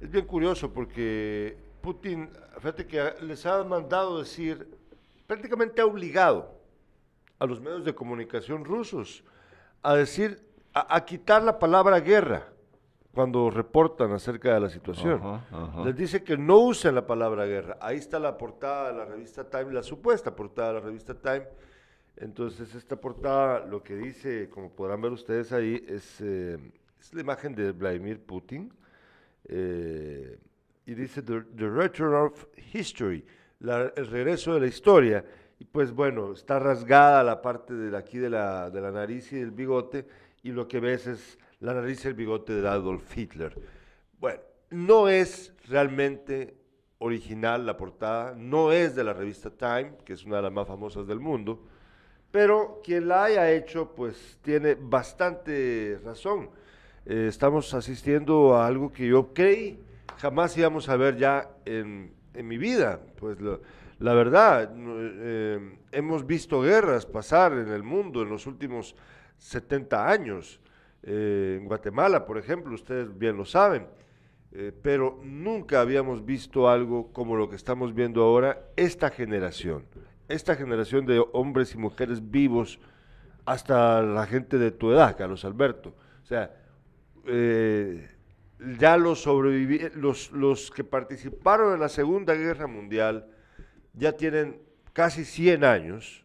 [0.00, 4.66] es bien curioso porque Putin, fíjate que les ha mandado decir,
[5.26, 6.58] prácticamente ha obligado
[7.38, 9.24] a los medios de comunicación rusos
[9.82, 12.46] a decir, a quitar la palabra guerra
[13.20, 15.20] cuando reportan acerca de la situación.
[15.84, 17.76] Les dice que no usen la palabra guerra.
[17.78, 21.42] Ahí está la portada de la revista Time, la supuesta portada de la revista Time.
[22.16, 26.56] Entonces, esta portada lo que dice, como podrán ver ustedes ahí, es, eh,
[26.98, 28.72] es la imagen de Vladimir Putin.
[29.44, 30.38] Eh,
[30.86, 33.22] y dice The, Return of History,
[33.60, 35.22] el regreso de la historia.
[35.58, 39.40] Y pues bueno, está rasgada la parte de aquí de la, de la nariz y
[39.40, 40.06] del bigote,
[40.42, 43.56] y lo que ves es la nariz y el bigote de Adolf Hitler.
[44.18, 44.40] Bueno,
[44.70, 46.56] no es realmente
[46.98, 50.66] original la portada, no es de la revista Time, que es una de las más
[50.66, 51.62] famosas del mundo,
[52.30, 56.50] pero quien la haya hecho, pues tiene bastante razón.
[57.06, 59.78] Eh, estamos asistiendo a algo que yo creí
[60.20, 63.00] jamás íbamos a ver ya en, mi vida.
[63.18, 63.38] Pues
[63.98, 68.94] la verdad, eh, hemos visto guerras pasar en el mundo en los últimos
[69.38, 70.60] 70 años.
[71.02, 73.86] Eh, en Guatemala, por ejemplo, ustedes bien lo saben,
[74.52, 79.86] eh, pero nunca habíamos visto algo como lo que estamos viendo ahora, esta generación,
[80.28, 82.80] esta generación de hombres y mujeres vivos,
[83.46, 85.94] hasta la gente de tu edad, Carlos Alberto.
[86.22, 86.54] O sea,
[87.26, 88.08] eh,
[88.78, 89.26] ya los
[89.94, 93.26] los, los que participaron en la Segunda Guerra Mundial,
[93.94, 94.60] ya tienen
[94.92, 96.24] casi 100 años,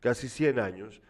[0.00, 1.02] casi 100 años,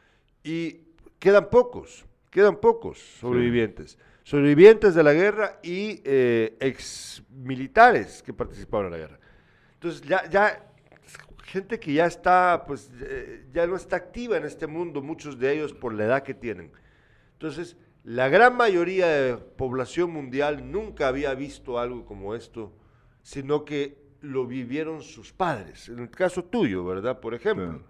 [0.43, 0.87] y
[1.19, 3.99] quedan pocos quedan pocos sobrevivientes.
[4.23, 9.21] Sobrevivientes de la guerra y eh, ex militares que participaron en la guerra.
[9.75, 10.73] Entonces, ya, ya
[11.45, 15.53] gente que ya está, pues, eh, ya no está activa en este mundo, muchos de
[15.53, 16.73] ellos por la edad que tienen.
[17.35, 22.73] Entonces, la gran mayoría de población mundial nunca había visto algo como esto,
[23.23, 25.89] sino que lo vivieron sus padres.
[25.89, 27.21] En el caso tuyo, ¿verdad?
[27.21, 27.83] Por ejemplo.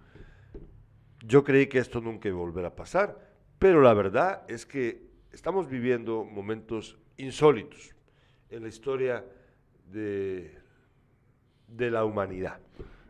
[1.25, 3.26] Yo creí que esto nunca iba a volver a pasar.
[3.59, 5.03] Pero la verdad es que
[5.33, 7.95] estamos viviendo momentos insólitos
[8.51, 9.25] en la historia
[9.91, 10.55] de,
[11.69, 12.59] de la humanidad.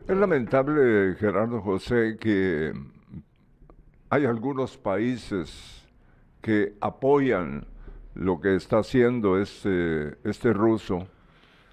[0.07, 2.71] Es lamentable, Gerardo José, que
[4.09, 5.83] hay algunos países
[6.41, 7.65] que apoyan
[8.15, 11.07] lo que está haciendo este, este ruso,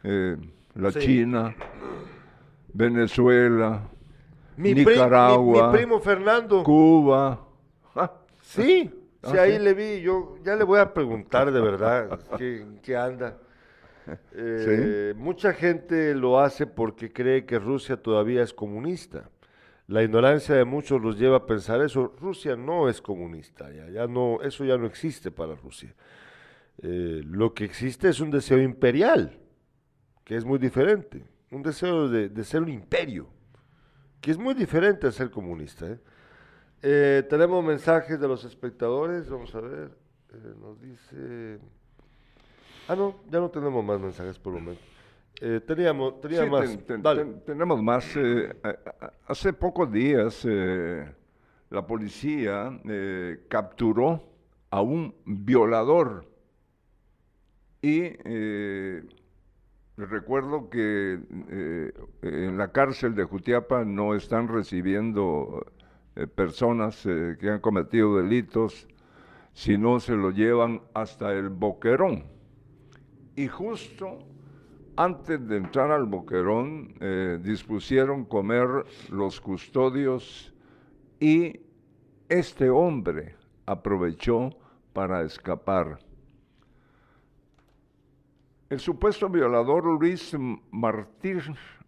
[0.02, 0.36] eh,
[0.74, 0.98] la Sí.
[1.00, 1.54] China,
[2.72, 3.82] Venezuela,
[4.56, 6.64] Mi, Nicaragua, mi- mi primo Fernando.
[6.64, 7.40] Cuba.
[7.94, 8.12] Ah,
[8.62, 8.90] Sí,
[9.22, 9.58] Ah, sí, ahí sí.
[9.58, 10.00] le vi.
[10.02, 13.38] Yo ya le voy a preguntar de verdad qué, qué anda.
[14.32, 19.30] Eh, Mucha gente lo hace porque cree que Rusia todavía es comunista.
[19.86, 22.14] La ignorancia de muchos los lleva a pensar eso.
[22.20, 25.94] Rusia no es comunista, ya, ya no, eso ya no existe para Rusia.
[26.82, 29.38] Eh, lo que existe es un deseo imperial,
[30.24, 31.24] que es muy diferente.
[31.50, 33.28] Un deseo de, de ser un imperio,
[34.20, 35.86] que es muy diferente a ser comunista.
[35.86, 35.98] ¿eh?
[36.86, 39.90] Eh, tenemos mensajes de los espectadores, vamos a ver.
[40.34, 41.58] eh, nos dice.
[42.88, 44.82] Ah, no, ya no tenemos más mensajes por el momento.
[45.40, 46.78] Eh, teníamos, tenía Sí, más.
[46.86, 48.04] ten- tenemos más.
[49.26, 50.44] hace pocos días
[51.70, 52.78] la policía
[53.48, 54.22] capturó
[54.70, 56.26] a un violador
[57.80, 58.10] y
[59.96, 61.18] recuerdo que
[62.22, 65.64] en la cárcel de Jutiapa no están recibiendo
[66.16, 68.88] eh, personas eh, que han cometido delitos,
[69.52, 72.24] sino se lo llevan hasta el boquerón.
[73.36, 74.18] Y justo
[74.96, 78.68] antes de entrar al boquerón, eh, dispusieron comer
[79.10, 80.54] los custodios
[81.18, 81.60] y
[82.28, 83.34] este hombre
[83.66, 84.50] aprovechó
[84.92, 85.98] para escapar.
[88.70, 90.36] El supuesto violador Luis
[90.70, 91.42] Martir,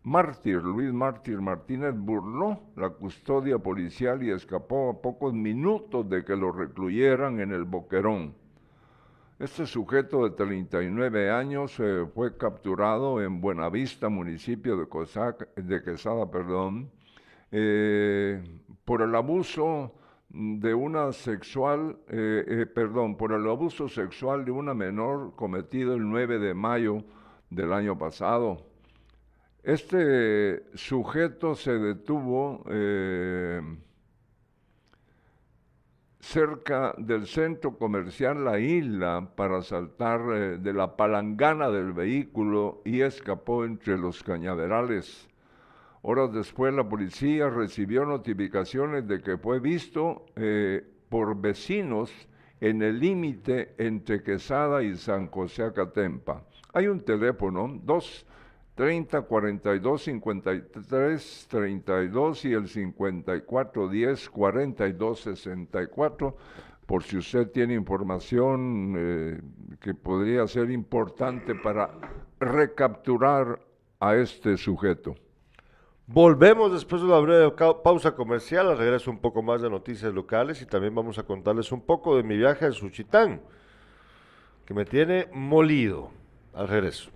[0.07, 6.37] Mártir, Luis Mártir Martínez burló la custodia policial y escapó a pocos minutos de que
[6.37, 8.33] lo recluyeran en el boquerón.
[9.41, 16.31] Este sujeto de 39 años eh, fue capturado en Buenavista, municipio de, Cosac- de Quesada,
[16.31, 16.89] perdón,
[17.51, 18.45] eh,
[18.85, 19.93] por el abuso
[20.29, 26.39] de una sexual, eh, perdón, por el abuso sexual de una menor cometido el 9
[26.39, 27.03] de mayo
[27.51, 28.76] del año pasado.
[29.67, 33.61] Este sujeto se detuvo eh,
[36.21, 43.01] cerca del centro comercial La Isla para saltar eh, de la palangana del vehículo y
[43.01, 45.29] escapó entre los cañaverales.
[46.03, 52.13] Horas después la policía recibió notificaciones de que fue visto eh, por vecinos
[52.61, 56.45] en el límite entre Quesada y San José Acatempa.
[56.73, 58.27] Hay un teléfono, 2
[58.77, 66.37] 30 42 53 32 y el 54 10 42 64
[66.85, 69.41] por si usted tiene información eh,
[69.81, 71.91] que podría ser importante para
[72.39, 73.61] recapturar
[73.99, 75.17] a este sujeto.
[76.07, 77.51] Volvemos después de una breve
[77.83, 78.69] pausa comercial.
[78.69, 82.17] Al regreso un poco más de noticias locales y también vamos a contarles un poco
[82.17, 83.41] de mi viaje a Suchitán,
[84.65, 86.11] que me tiene molido.
[86.55, 87.16] Al regreso.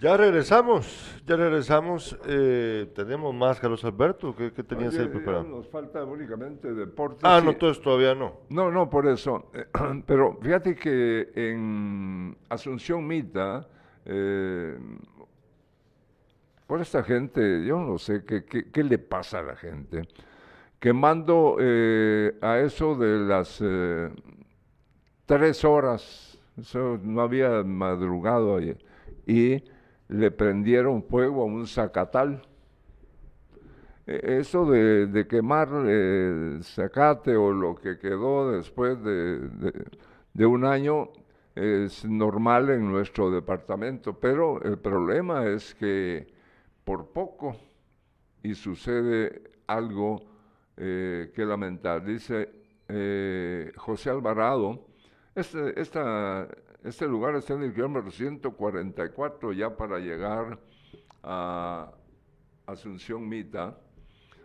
[0.00, 2.16] Ya regresamos, ya regresamos.
[2.24, 4.32] Eh, tenemos más, Carlos Alberto.
[4.36, 5.42] ¿Qué, qué tenías Oye, ahí preparado?
[5.42, 7.24] Nos falta únicamente deportes.
[7.24, 8.42] Ah, no, entonces todavía no.
[8.48, 9.50] No, no, por eso.
[10.06, 13.66] Pero fíjate que en Asunción Mita,
[14.04, 14.78] eh,
[16.68, 20.02] por esta gente, yo no sé qué, qué, qué le pasa a la gente,
[20.78, 24.10] quemando eh, a eso de las eh,
[25.26, 28.76] tres horas, eso no había madrugado ahí,
[29.26, 29.64] y
[30.08, 32.42] le prendieron fuego a un zacatal.
[34.06, 39.84] E, eso de, quemar eh, zacate o lo que quedó después de, de,
[40.32, 41.10] de un año
[41.54, 46.28] es normal en nuestro departamento, pero el problema es que
[46.84, 47.56] por poco
[48.42, 50.22] y sucede algo
[50.76, 52.04] eh, que lamentar.
[52.04, 52.48] Dice
[52.88, 54.86] eh, José Alvarado,
[55.34, 56.48] este, esta,
[56.88, 60.58] este lugar está en el kilómetro 144 ya para llegar
[61.22, 61.92] a
[62.66, 63.78] Asunción Mita.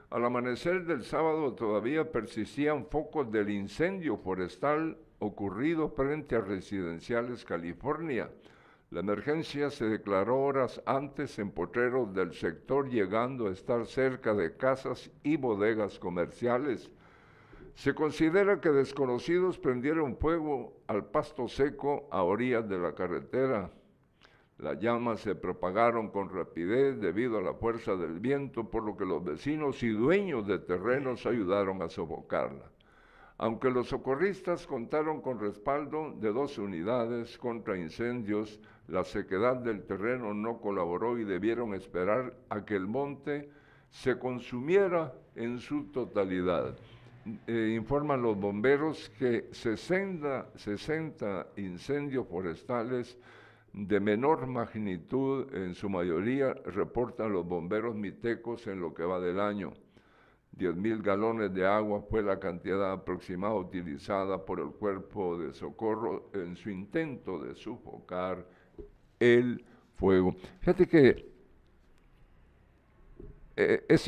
[0.09, 8.29] Al amanecer del sábado todavía persistían focos del incendio forestal ocurrido frente a Residenciales California.
[8.91, 14.57] La emergencia se declaró horas antes en potreros del sector, llegando a estar cerca de
[14.57, 16.91] casas y bodegas comerciales.
[17.75, 23.71] Se considera que desconocidos prendieron fuego al pasto seco a orillas de la carretera.
[24.59, 29.05] Las llamas se propagaron con rapidez debido a la fuerza del viento, por lo que
[29.05, 32.71] los vecinos y dueños de terrenos ayudaron a sofocarla.
[33.39, 40.33] Aunque los socorristas contaron con respaldo de dos unidades contra incendios, la sequedad del terreno
[40.35, 43.49] no colaboró y debieron esperar a que el monte
[43.89, 46.77] se consumiera en su totalidad.
[47.47, 53.17] Eh, informan los bomberos que 60, 60 incendios forestales
[53.71, 59.39] de menor magnitud, en su mayoría, reportan los bomberos mitecos en lo que va del
[59.39, 59.71] año.
[60.51, 66.29] 10 mil galones de agua fue la cantidad aproximada utilizada por el cuerpo de socorro
[66.33, 68.45] en su intento de sofocar
[69.19, 69.63] el
[69.95, 70.35] fuego.
[70.59, 71.33] Fíjate que
[73.55, 74.07] eh, es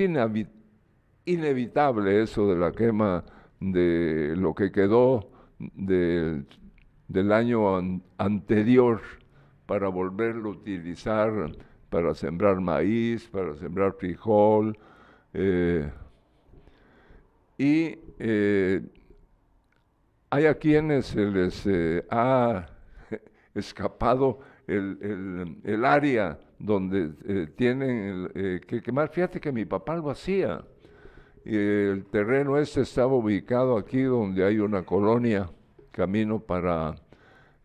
[1.25, 3.23] inevitable eso de la quema
[3.59, 9.01] de lo que quedó del año anterior
[9.65, 11.51] para volverlo a utilizar
[11.89, 14.77] para sembrar maíz, para sembrar frijol.
[15.33, 15.89] Eh,
[17.57, 18.81] y eh,
[20.29, 21.65] hay a quienes se les
[22.09, 22.67] ha
[23.53, 29.09] escapado el, área donde eh, tienen eh, que quemar.
[29.09, 30.63] Fíjate que mi papá lo hacía.
[31.45, 35.49] Y el terreno este estaba ubicado aquí donde hay una colonia,
[35.91, 36.95] camino para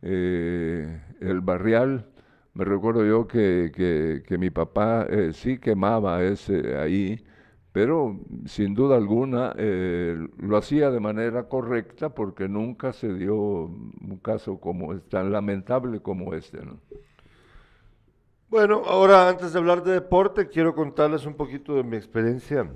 [0.02, 2.06] eh, el barrial.
[2.54, 7.24] Me recuerdo yo que, que, que mi papá sí quemaba ese ahí
[7.72, 14.20] pero sin duda alguna eh, lo hacía de manera correcta porque nunca se dio un
[14.22, 16.64] caso como tan lamentable como este.
[16.64, 16.80] ¿no?
[18.48, 22.68] Bueno, ahora antes de hablar de deporte, quiero contarles un poquito de mi experiencia.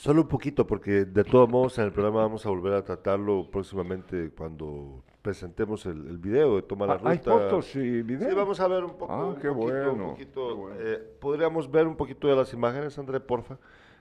[0.00, 3.46] Solo un poquito, porque de todos modos en el programa vamos a volver a tratarlo
[3.50, 7.10] próximamente cuando presentemos el, el video de Toma la Ruta.
[7.10, 8.30] ¿Hay fotos y videos?
[8.30, 9.12] Sí, vamos a ver un poco.
[9.12, 9.92] Ah, un qué poquito, bueno.
[9.92, 10.76] un poquito, qué bueno.
[10.80, 13.58] eh, Podríamos ver un poquito de las imágenes, André, porfa.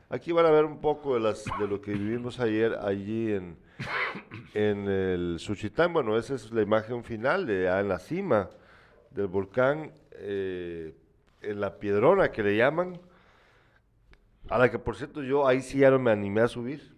[0.07, 3.57] Aquí van a ver un poco de, las, de lo que vivimos ayer allí en,
[4.53, 5.91] en el Suchitán.
[5.91, 8.49] Bueno, esa es la imagen final de ah, en la cima
[9.11, 10.95] del volcán, eh,
[11.41, 12.97] en la piedrona que le llaman,
[14.49, 16.97] a la que por cierto yo ahí sí ya no me animé a subir.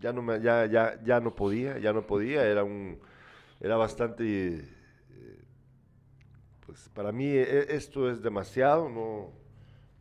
[0.00, 2.98] Ya no, me, ya, ya, ya no podía, ya no podía, era un,
[3.60, 4.24] era bastante,
[4.56, 4.64] eh,
[6.64, 9.30] pues para mí e- esto es demasiado, no,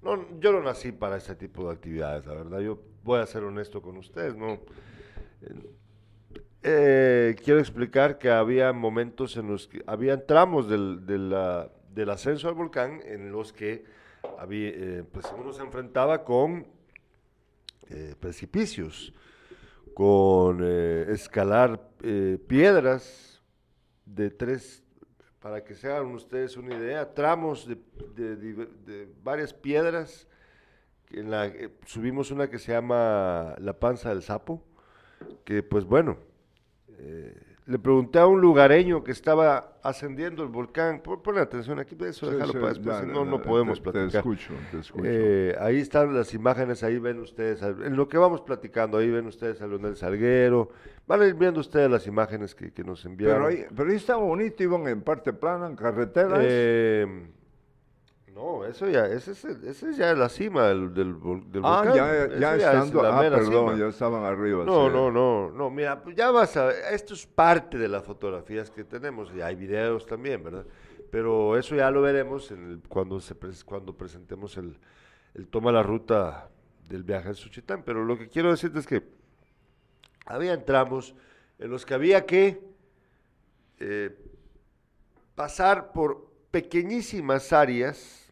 [0.02, 2.60] no, yo no nací para ese tipo de actividades, la verdad.
[2.62, 4.62] Yo voy a ser honesto con ustedes, ¿no?
[6.62, 12.10] Eh, quiero explicar que había momentos en los que había tramos del, de la- del
[12.10, 13.84] ascenso al volcán en los que
[14.38, 16.68] había, eh, pues uno se enfrentaba con
[17.90, 19.14] eh, precipicios,
[19.94, 23.42] con eh, escalar eh, piedras
[24.06, 24.84] de tres,
[25.40, 30.28] para que se hagan ustedes una idea, tramos de, varias piedras.
[31.86, 34.64] subimos una que se llama La Panza del Sapo,
[35.46, 36.18] que pues bueno,
[37.70, 42.34] le pregunté a un lugareño que estaba ascendiendo el volcán, pon, atención aquí, eso Sí,
[42.34, 44.20] déjalo sí, para después, no, podemos te- te platicar.
[44.22, 45.04] escucho, te escucho.
[45.06, 49.28] Eh, ahí están las imágenes, ahí ven ustedes, en lo que vamos platicando, ahí ven
[49.28, 50.70] ustedes a Leonel Salguero,
[51.06, 53.46] van a ir viendo ustedes las imágenes que, que nos enviaron.
[53.46, 56.40] Pero ahí, pero ahí estaba bonito, iban en parte plana, en carreteras.
[56.42, 57.28] Eh,
[58.40, 61.10] no, eso ya, ese es, el- ese es ya la cima del, del,
[61.64, 61.94] ah, volcán.
[61.96, 63.78] ya, ya es estando, ah, perdón, cima.
[63.78, 64.64] ya estaban arriba.
[64.64, 64.94] No, sí.
[64.94, 68.84] no, no, no, mira, pues ya vas a esto es parte de las fotografías que
[68.86, 70.66] tenemos, y hay videos también, ¿verdad?
[71.12, 73.36] Pero eso ya lo veremos en el- cuando, se
[73.66, 74.78] cuando presentemos el,
[75.34, 76.50] el toma la ruta
[76.88, 77.84] del viaje al Suchitán.
[77.84, 79.04] Pero lo que quiero decirte es que
[80.26, 81.16] había tramos
[81.58, 82.62] en los que había que
[83.80, 84.16] eh,
[85.36, 88.29] pasar por pequeñísimas áreas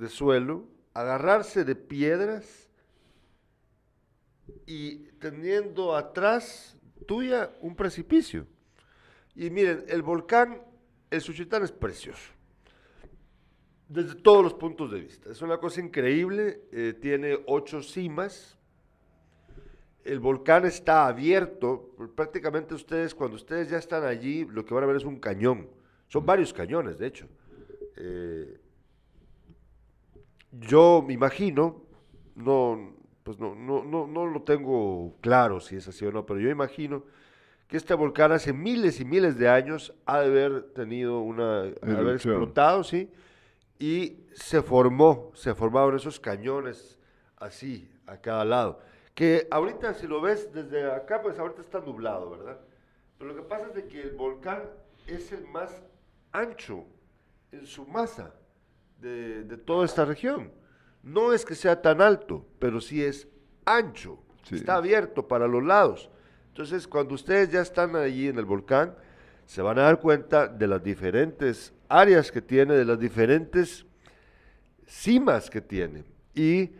[0.00, 2.70] de suelo, agarrarse de piedras
[4.66, 6.76] y teniendo atrás
[7.06, 8.46] tuya un precipicio.
[9.34, 10.62] Y miren, el volcán,
[11.10, 12.32] el Suchitán es precioso.
[13.88, 15.30] Desde todos los puntos de vista.
[15.30, 16.62] Es una cosa increíble.
[16.72, 18.58] eh, tiene ocho cimas.
[20.04, 21.94] El volcán está abierto.
[22.16, 25.68] Prácticamente ustedes, cuando ustedes ya están allí, lo que van a ver es un cañón.
[26.08, 27.28] Son varios cañones, de hecho.
[27.96, 28.59] Eh,
[30.52, 31.82] yo me imagino,
[32.34, 36.40] no, pues no, no, no, no lo tengo claro si es así o no, pero
[36.40, 37.04] yo imagino
[37.68, 41.74] que este volcán hace miles y miles de años ha de haber tenido una, haber
[41.82, 42.34] Erupción.
[42.34, 43.10] explotado, sí,
[43.78, 46.98] y se formó, se formaron esos cañones
[47.36, 48.80] así, a cada lado.
[49.14, 52.58] Que ahorita si lo ves desde acá, pues ahorita está nublado, ¿verdad?
[53.18, 54.62] Pero lo que pasa es de que el volcán
[55.06, 55.82] es el más
[56.32, 56.84] ancho
[57.52, 58.34] en su masa
[59.00, 60.50] de, de toda esta región.
[61.02, 63.26] No es que sea tan alto, pero sí es
[63.64, 64.18] ancho,
[64.50, 66.10] está abierto para los lados.
[66.48, 68.94] Entonces, cuando ustedes ya están allí en el volcán,
[69.46, 73.86] se van a dar cuenta de las diferentes áreas que tiene, de las diferentes
[74.86, 76.04] cimas que tiene.
[76.34, 76.70] Y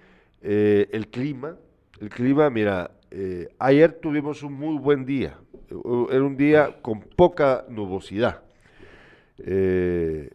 [0.43, 1.57] eh, el clima,
[2.01, 5.39] el clima, mira, eh, ayer tuvimos un muy buen día.
[5.69, 8.43] Eh, Era un día con poca nubosidad.
[9.39, 10.31] Eh,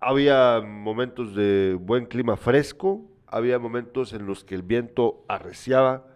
[0.00, 6.06] había momentos de buen clima fresco, había momentos en los que el viento arreciaba,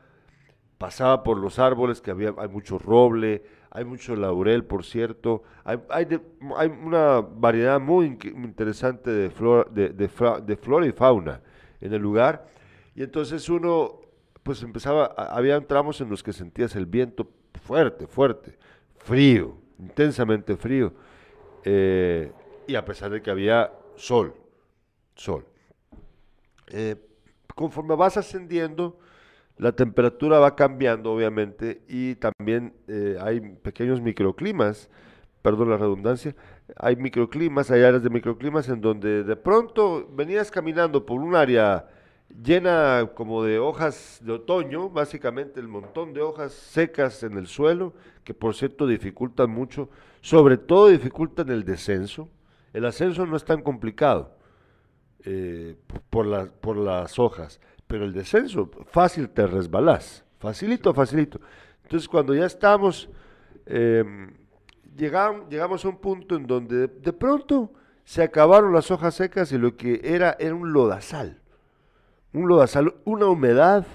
[0.78, 5.78] pasaba por los árboles, que había, hay mucho roble, hay mucho laurel, por cierto, hay,
[5.88, 6.06] hay,
[6.56, 11.40] hay una variedad muy interesante de flora, de, de flora y fauna
[11.80, 12.46] en el lugar,
[12.94, 14.00] y entonces uno,
[14.42, 17.28] pues empezaba, había tramos en los que sentías el viento
[17.62, 18.58] fuerte, fuerte,
[18.98, 20.92] frío, intensamente frío,
[21.64, 22.32] eh,
[22.66, 24.34] y a pesar de que había sol,
[25.14, 25.44] sol.
[26.68, 26.96] Eh,
[27.54, 28.98] conforme vas ascendiendo,
[29.58, 34.88] la temperatura va cambiando, obviamente, y también eh, hay pequeños microclimas,
[35.42, 36.34] perdón la redundancia,
[36.76, 41.86] hay microclimas, hay áreas de microclimas en donde de pronto venías caminando por un área
[42.42, 47.92] llena como de hojas de otoño, básicamente el montón de hojas secas en el suelo,
[48.24, 49.90] que por cierto dificultan mucho,
[50.20, 52.28] sobre todo dificultan el descenso.
[52.72, 54.36] El ascenso no es tan complicado
[55.24, 55.76] eh,
[56.10, 61.40] por, la- por las hojas, pero el descenso, fácil te resbalás, facilito, facilito.
[61.84, 63.08] Entonces cuando ya estamos,
[63.66, 64.04] eh,
[64.96, 67.72] llegam- llegamos a un punto en donde de, de pronto
[68.04, 71.40] se acabaron las hojas secas y lo que era era un lodazal,
[72.32, 73.86] un lodazal, una humedad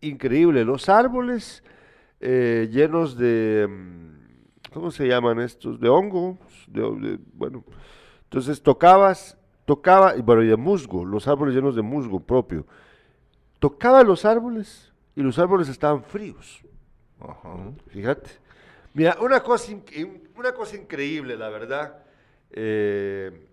[0.00, 1.62] increíble, los árboles
[2.20, 5.80] eh, llenos de, mm, ¿cómo se llaman estos?
[5.80, 7.64] De hongos, de, de- bueno,
[8.36, 9.34] entonces tocabas,
[9.64, 12.66] tocaba, y bueno, y de musgo, los árboles llenos de musgo propio.
[13.58, 16.60] Tocaba los árboles y los árboles estaban fríos.
[17.86, 18.28] Fíjate.
[18.92, 19.72] Mira, una cosa,
[20.36, 21.96] una cosa increíble, la verdad.
[22.50, 23.48] Eh,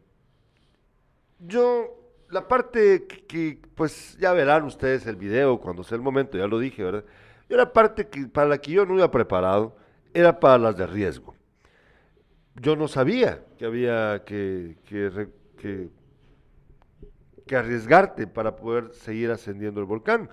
[1.39, 1.87] yo,
[2.29, 6.47] la parte que, que, pues ya verán ustedes el video cuando sea el momento, ya
[6.47, 7.05] lo dije, ¿verdad?
[7.47, 9.77] Yo la parte que, para la que yo no iba preparado
[10.13, 11.32] era para las de riesgo.
[12.55, 15.89] Yo no sabía que había que, que, que,
[17.47, 20.29] que arriesgarte para poder seguir ascendiendo el volcán.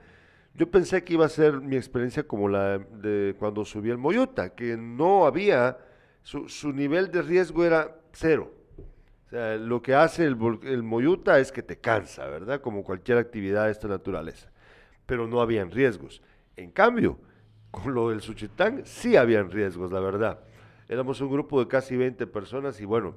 [0.55, 4.51] Yo pensé que iba a ser mi experiencia como la de cuando subí el Moyuta,
[4.51, 5.79] que no había,
[6.23, 8.53] su, su nivel de riesgo era cero.
[9.27, 12.61] O sea, lo que hace el, el Moyuta es que te cansa, ¿verdad?
[12.61, 14.51] Como cualquier actividad de esta naturaleza.
[15.07, 16.21] Pero no habían riesgos.
[16.57, 17.19] En cambio,
[17.71, 20.41] con lo del Suchitán sí habían riesgos, la verdad.
[20.91, 23.15] Éramos un grupo de casi 20 personas y bueno,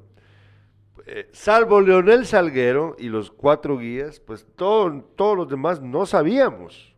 [1.07, 6.93] eh, salvo Leonel Salguero y los cuatro guías, pues todo- todos los demás no sabíamos,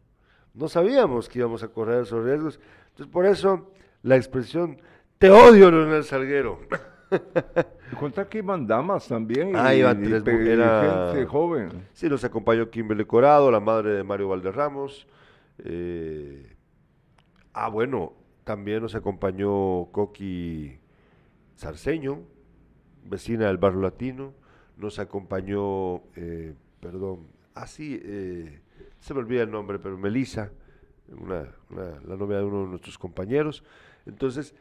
[0.53, 2.59] no sabíamos que íbamos a correr esos riesgos.
[2.89, 3.71] Entonces por eso
[4.03, 4.81] la expresión,
[5.17, 6.59] te odio Leonel Salguero.
[7.99, 9.53] Contá que iban damas también.
[9.55, 11.69] Ah, y- iban tres y era- gente joven.
[11.93, 15.07] Sí, nos acompañó Kimberly Corado, la madre de Mario Valderramos.
[15.59, 16.53] eh,
[17.53, 18.11] ah, bueno,
[18.45, 20.77] también nos acompañó Coqui
[21.55, 22.21] Sarceño,
[23.03, 24.33] vecina del barrio latino.
[24.77, 28.59] Nos acompañó, eh, perdón, ah, sí, eh,
[28.99, 30.51] se me olvida el nombre, pero Melissa,
[31.09, 33.63] una, una- la novia de uno de nuestros compañeros.
[34.05, 34.53] Entonces,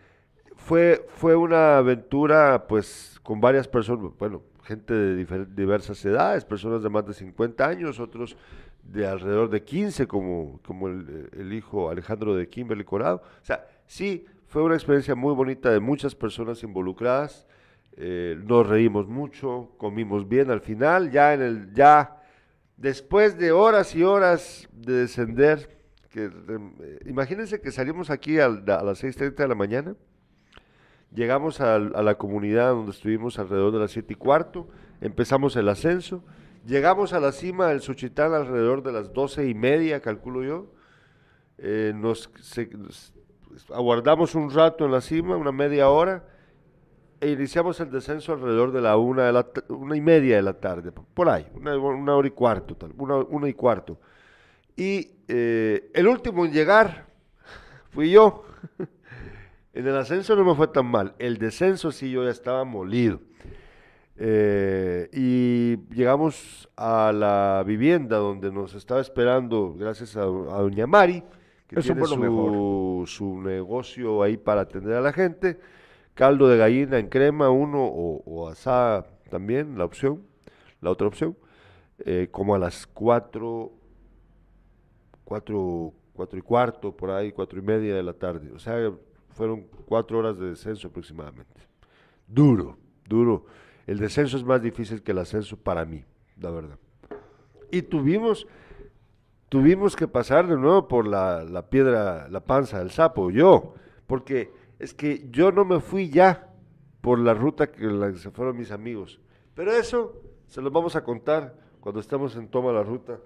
[0.57, 6.89] fue, fue una aventura, pues, con varias personas, bueno, gente de diversas edades, personas de
[6.89, 8.37] más de 50 años, otros
[8.85, 13.23] de alrededor de 15, como, como el, el hijo Alejandro de Kimberly Corado.
[13.43, 17.47] O sea, sí, fue una experiencia muy bonita de muchas personas involucradas.
[17.97, 22.23] Eh, nos reímos mucho, comimos bien al final, ya en el, ya
[22.77, 25.79] después de horas y horas de descender,
[26.11, 29.95] que, eh, imagínense que salimos aquí a, a las 6.30 de la mañana,
[31.15, 34.69] llegamos a, la comunidad donde estuvimos alrededor de las 7 y cuarto,
[35.01, 36.25] empezamos el ascenso,
[36.67, 40.73] llegamos a la cima del Suchitán alrededor de las 12 y media, calculo yo,
[41.59, 41.93] eh,
[43.73, 46.25] aguardamos un rato en la cima, una media hora,
[47.21, 50.55] e iniciamos el descenso alrededor de la una, de la, una y media de la
[50.55, 53.99] tarde, por ahí, una, una hora y cuarto, tal, una, una y cuarto.
[54.77, 57.07] Y eh, el último en llegar
[57.91, 58.45] fui yo.
[59.73, 63.21] en el ascenso no me fue tan mal, el descenso sí yo ya estaba molido.
[64.17, 71.23] Eh, y llegamos a la vivienda donde nos estaba esperando, gracias a, a Doña Mari,
[71.75, 75.59] que Eso tiene fue lo su, su negocio ahí para atender a la gente.
[76.15, 80.23] Caldo de gallina en crema, uno, o, o asada también, la opción,
[80.81, 81.37] la otra opción.
[81.99, 83.73] Eh, como a las cuatro,
[85.25, 88.51] cuatro, cuatro y cuarto, por ahí, cuatro y media de la tarde.
[88.53, 88.93] O sea,
[89.31, 91.61] fueron cuatro horas de descenso aproximadamente.
[92.27, 93.47] Duro, duro.
[93.87, 96.05] El descenso es más difícil que el ascenso para mí,
[96.41, 96.79] la verdad.
[97.71, 98.47] Y tuvimos,
[99.55, 103.75] tuvimos que pasar de nuevo por la, la piedra, la panza del sapo, yo,
[104.09, 104.51] porque
[104.81, 106.49] es que yo no me fui ya
[107.01, 109.21] por la ruta que la que se fueron mis amigos.
[109.55, 113.21] Pero eso se los vamos a contar cuando estemos en toma la ruta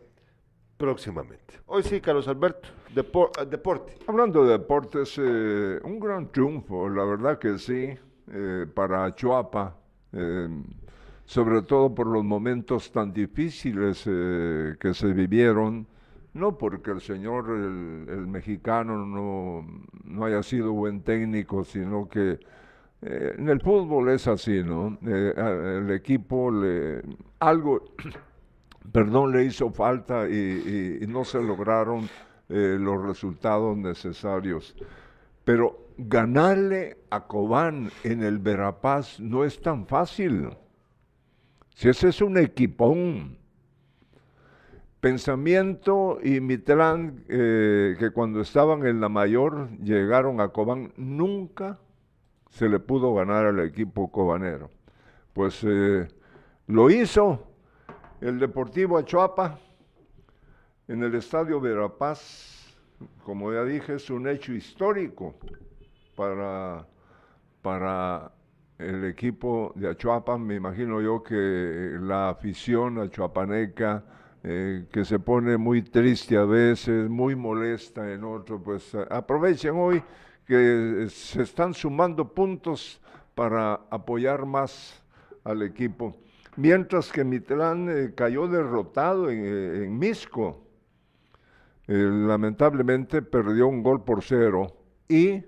[0.76, 1.60] próximamente.
[1.64, 3.94] Hoy sí, Carlos Alberto, depor deporte.
[4.06, 7.96] Hablando de deportes, eh, un gran triunfo, la verdad que sí,
[8.30, 9.78] eh, para Chuapa,
[10.12, 10.46] eh,
[11.24, 15.86] sobre todo por los momentos tan difíciles eh, que se vivieron,
[16.34, 19.66] no porque el señor, el, mexicano, no,
[20.04, 22.38] no, haya sido buen técnico, sino que
[23.02, 24.98] eh, en el fútbol es así, ¿no?
[25.02, 27.02] el equipo le,
[27.40, 27.94] algo,
[28.92, 32.08] perdón, le hizo falta y, no se lograron
[32.48, 34.74] los resultados necesarios.
[35.44, 40.50] Pero ganarle a Cobán en el Verapaz no es tan fácil.
[41.74, 43.37] Si ese es un equipón.
[45.00, 51.78] Pensamiento y Mitrán, eh, que cuando estaban en la mayor llegaron a Cobán, nunca
[52.50, 54.70] se le pudo ganar al equipo cobanero.
[55.32, 56.08] Pues eh,
[56.66, 57.46] lo hizo
[58.20, 59.58] el Deportivo Achuapa
[60.88, 62.76] en el Estadio Verapaz.
[63.22, 65.36] Como ya dije, es un hecho histórico
[66.16, 66.84] para,
[67.62, 68.32] para
[68.78, 70.36] el equipo de Achuapa.
[70.38, 74.02] Me imagino yo que la afición achuapaneca,
[74.50, 80.02] eh, que se pone muy triste a veces, muy molesta en otro, pues aprovechen hoy
[80.46, 82.98] que se están sumando puntos
[83.34, 85.02] para apoyar más
[85.44, 86.16] al equipo.
[86.56, 90.64] Mientras que Mitlán eh, cayó derrotado en, Misco.
[91.86, 94.78] Eh, lamentablemente perdió un gol por cero
[95.08, 95.44] y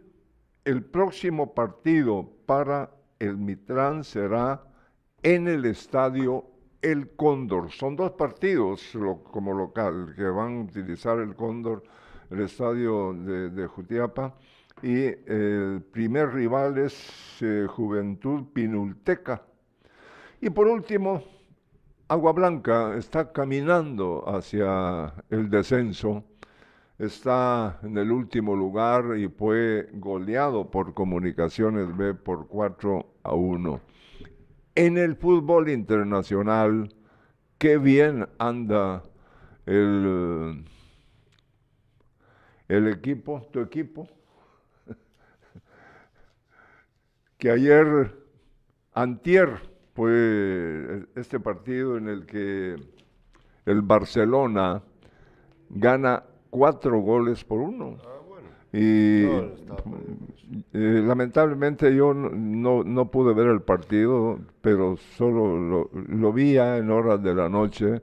[0.66, 4.62] el próximo partido para el Mitrán será
[5.22, 6.49] en el estadio
[6.83, 7.70] El Cóndor.
[7.70, 8.97] Son dos partidos
[9.31, 11.83] como local que van a utilizar el Cóndor,
[12.31, 14.35] el estadio de, Jutiapa.
[14.83, 19.43] Y el primer rival es eh, Juventud Pinulteca.
[20.41, 21.22] Y por último,
[22.09, 26.24] Agua Blanca está caminando hacia el descenso
[27.01, 33.81] está en el último lugar y fue goleado por Comunicaciones B por 4 a 1.
[34.81, 36.89] En el fútbol internacional,
[37.59, 39.03] qué bien anda
[39.66, 40.64] el,
[42.66, 44.09] el equipo, tu equipo,
[47.37, 48.16] que ayer,
[48.95, 49.61] antier,
[49.95, 52.76] fue este partido en el que
[53.66, 54.83] el Barcelona
[55.68, 57.99] gana cuatro goles por uno.
[58.73, 66.33] Y eh, lamentablemente yo no, no, no pude ver el partido, pero solo lo, lo
[66.33, 68.03] vi ya en horas de la noche.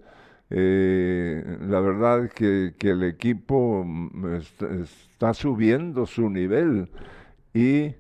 [0.50, 6.90] Eh, la verdad que, que el equipo mm, está, está subiendo su nivel
[7.54, 7.96] y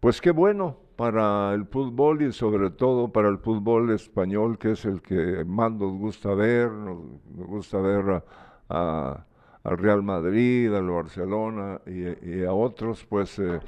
[0.00, 4.84] pues qué bueno para el fútbol y sobre todo para el fútbol español que es
[4.86, 6.98] el que más nos gusta ver, nos,
[7.36, 8.24] nos gusta ver a,
[8.70, 9.26] a
[9.64, 13.60] al Real Madrid, al Barcelona y, y a otros, pues eh,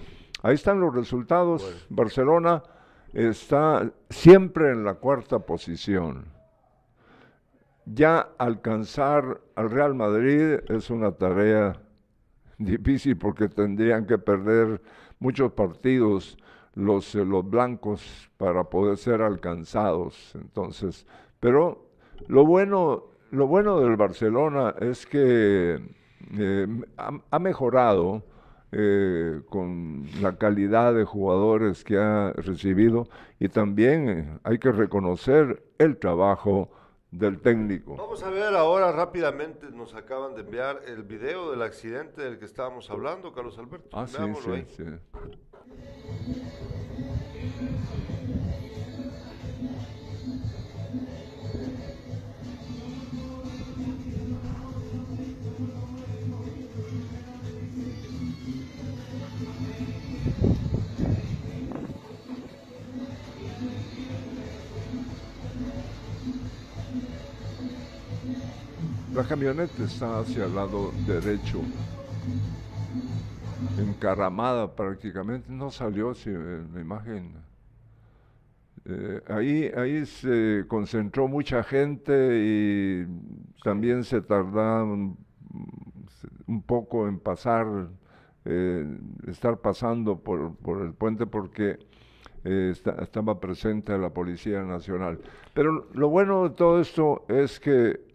[0.43, 1.63] ahí están los resultados.
[1.63, 1.79] Bueno.
[1.91, 2.63] Barcelona
[3.13, 6.25] está siempre en la cuarta posición.
[7.85, 11.81] Ya alcanzar al Real Madrid es una tarea
[12.59, 14.81] difícil porque tendrían que perder
[15.19, 16.39] muchos partidos
[16.75, 20.35] los, eh, los blancos para poder ser alcanzados.
[20.35, 21.07] Entonces,
[21.41, 21.87] pero
[22.29, 25.81] lo bueno, lo bueno del Barcelona es que
[26.39, 26.67] eh,
[26.99, 28.23] ha, ha mejorado
[28.73, 33.09] eh, con la calidad de jugadores que ha recibido
[33.41, 36.71] y también eh, hay que reconocer el trabajo
[37.11, 37.97] del técnico.
[37.97, 42.45] Vamos a ver ahora rápidamente, nos acaban de enviar el video del accidente del que
[42.45, 43.89] estábamos hablando, Carlos Alberto.
[43.93, 44.67] Ah, sí, sí, ahí.
[44.69, 44.85] sí.
[69.37, 71.63] Camioneta está hacia el lado derecho,
[73.79, 77.33] encaramada prácticamente, no salió si, en la imagen.
[78.85, 82.13] Eh, ahí, ahí se concentró mucha gente
[82.45, 83.07] y
[83.65, 85.17] también se tardaron
[86.47, 87.67] un poco en pasar,
[88.45, 88.85] eh,
[89.29, 91.79] estar pasando por, por el puente porque
[92.45, 95.21] eh, esta- estaba presente la Policía Nacional.
[95.55, 98.12] Pero lo bueno de todo esto es que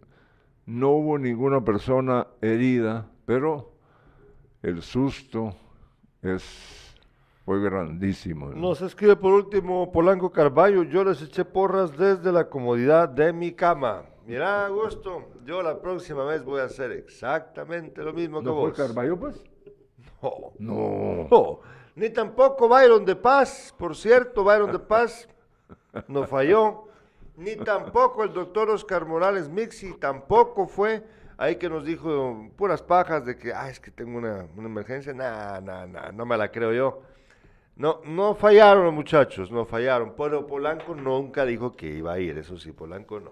[0.68, 3.72] no hubo ninguna persona herida, pero
[4.62, 5.54] el susto
[6.20, 6.94] es,
[7.46, 8.50] fue grandísimo.
[8.50, 8.56] ¿no?
[8.56, 13.52] Nos escribe por último Polanco Carballo, yo les eché porras desde la comodidad de mi
[13.52, 14.04] cama.
[14.26, 18.68] Mira, Augusto, yo la próxima vez voy a hacer exactamente lo mismo que ¿No fue
[18.68, 18.76] vos.
[18.76, 19.42] Carballo, pues?
[20.20, 20.52] No.
[20.58, 21.28] No.
[21.30, 21.60] No,
[21.94, 25.26] ni tampoco Byron de Paz, por cierto, Byron de Paz
[26.08, 26.87] no falló,
[27.38, 31.04] ni tampoco el doctor Oscar Morales Mixi, tampoco fue
[31.36, 35.14] ahí que nos dijo puras pajas de que, ah, es que tengo una, una emergencia,
[35.14, 37.02] nah, nah, nah, no me la creo yo.
[37.76, 42.36] No, no fallaron los muchachos, no fallaron, pero Polanco nunca dijo que iba a ir,
[42.36, 43.30] eso sí, Polanco no.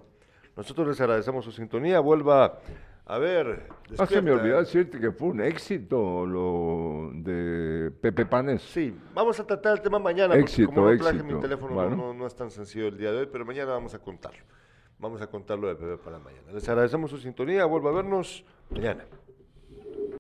[0.57, 2.61] Nosotros les agradecemos su sintonía, vuelva
[3.07, 3.69] a ver.
[3.99, 4.33] Ah, se me despierta.
[4.43, 8.63] olvidó decirte que fue un éxito lo de Pepe Panes.
[8.63, 11.35] Sí, vamos a tratar el tema mañana, porque Éxito, como no traje éxito.
[11.37, 11.97] mi teléfono, no- Bueno.
[11.97, 14.41] no, no es tan sencillo el día de hoy, pero mañana vamos a contarlo.
[14.99, 16.51] Vamos a contarlo de bebé para mañana.
[16.53, 19.05] Les agradecemos su sintonía, vuelva a vernos mañana.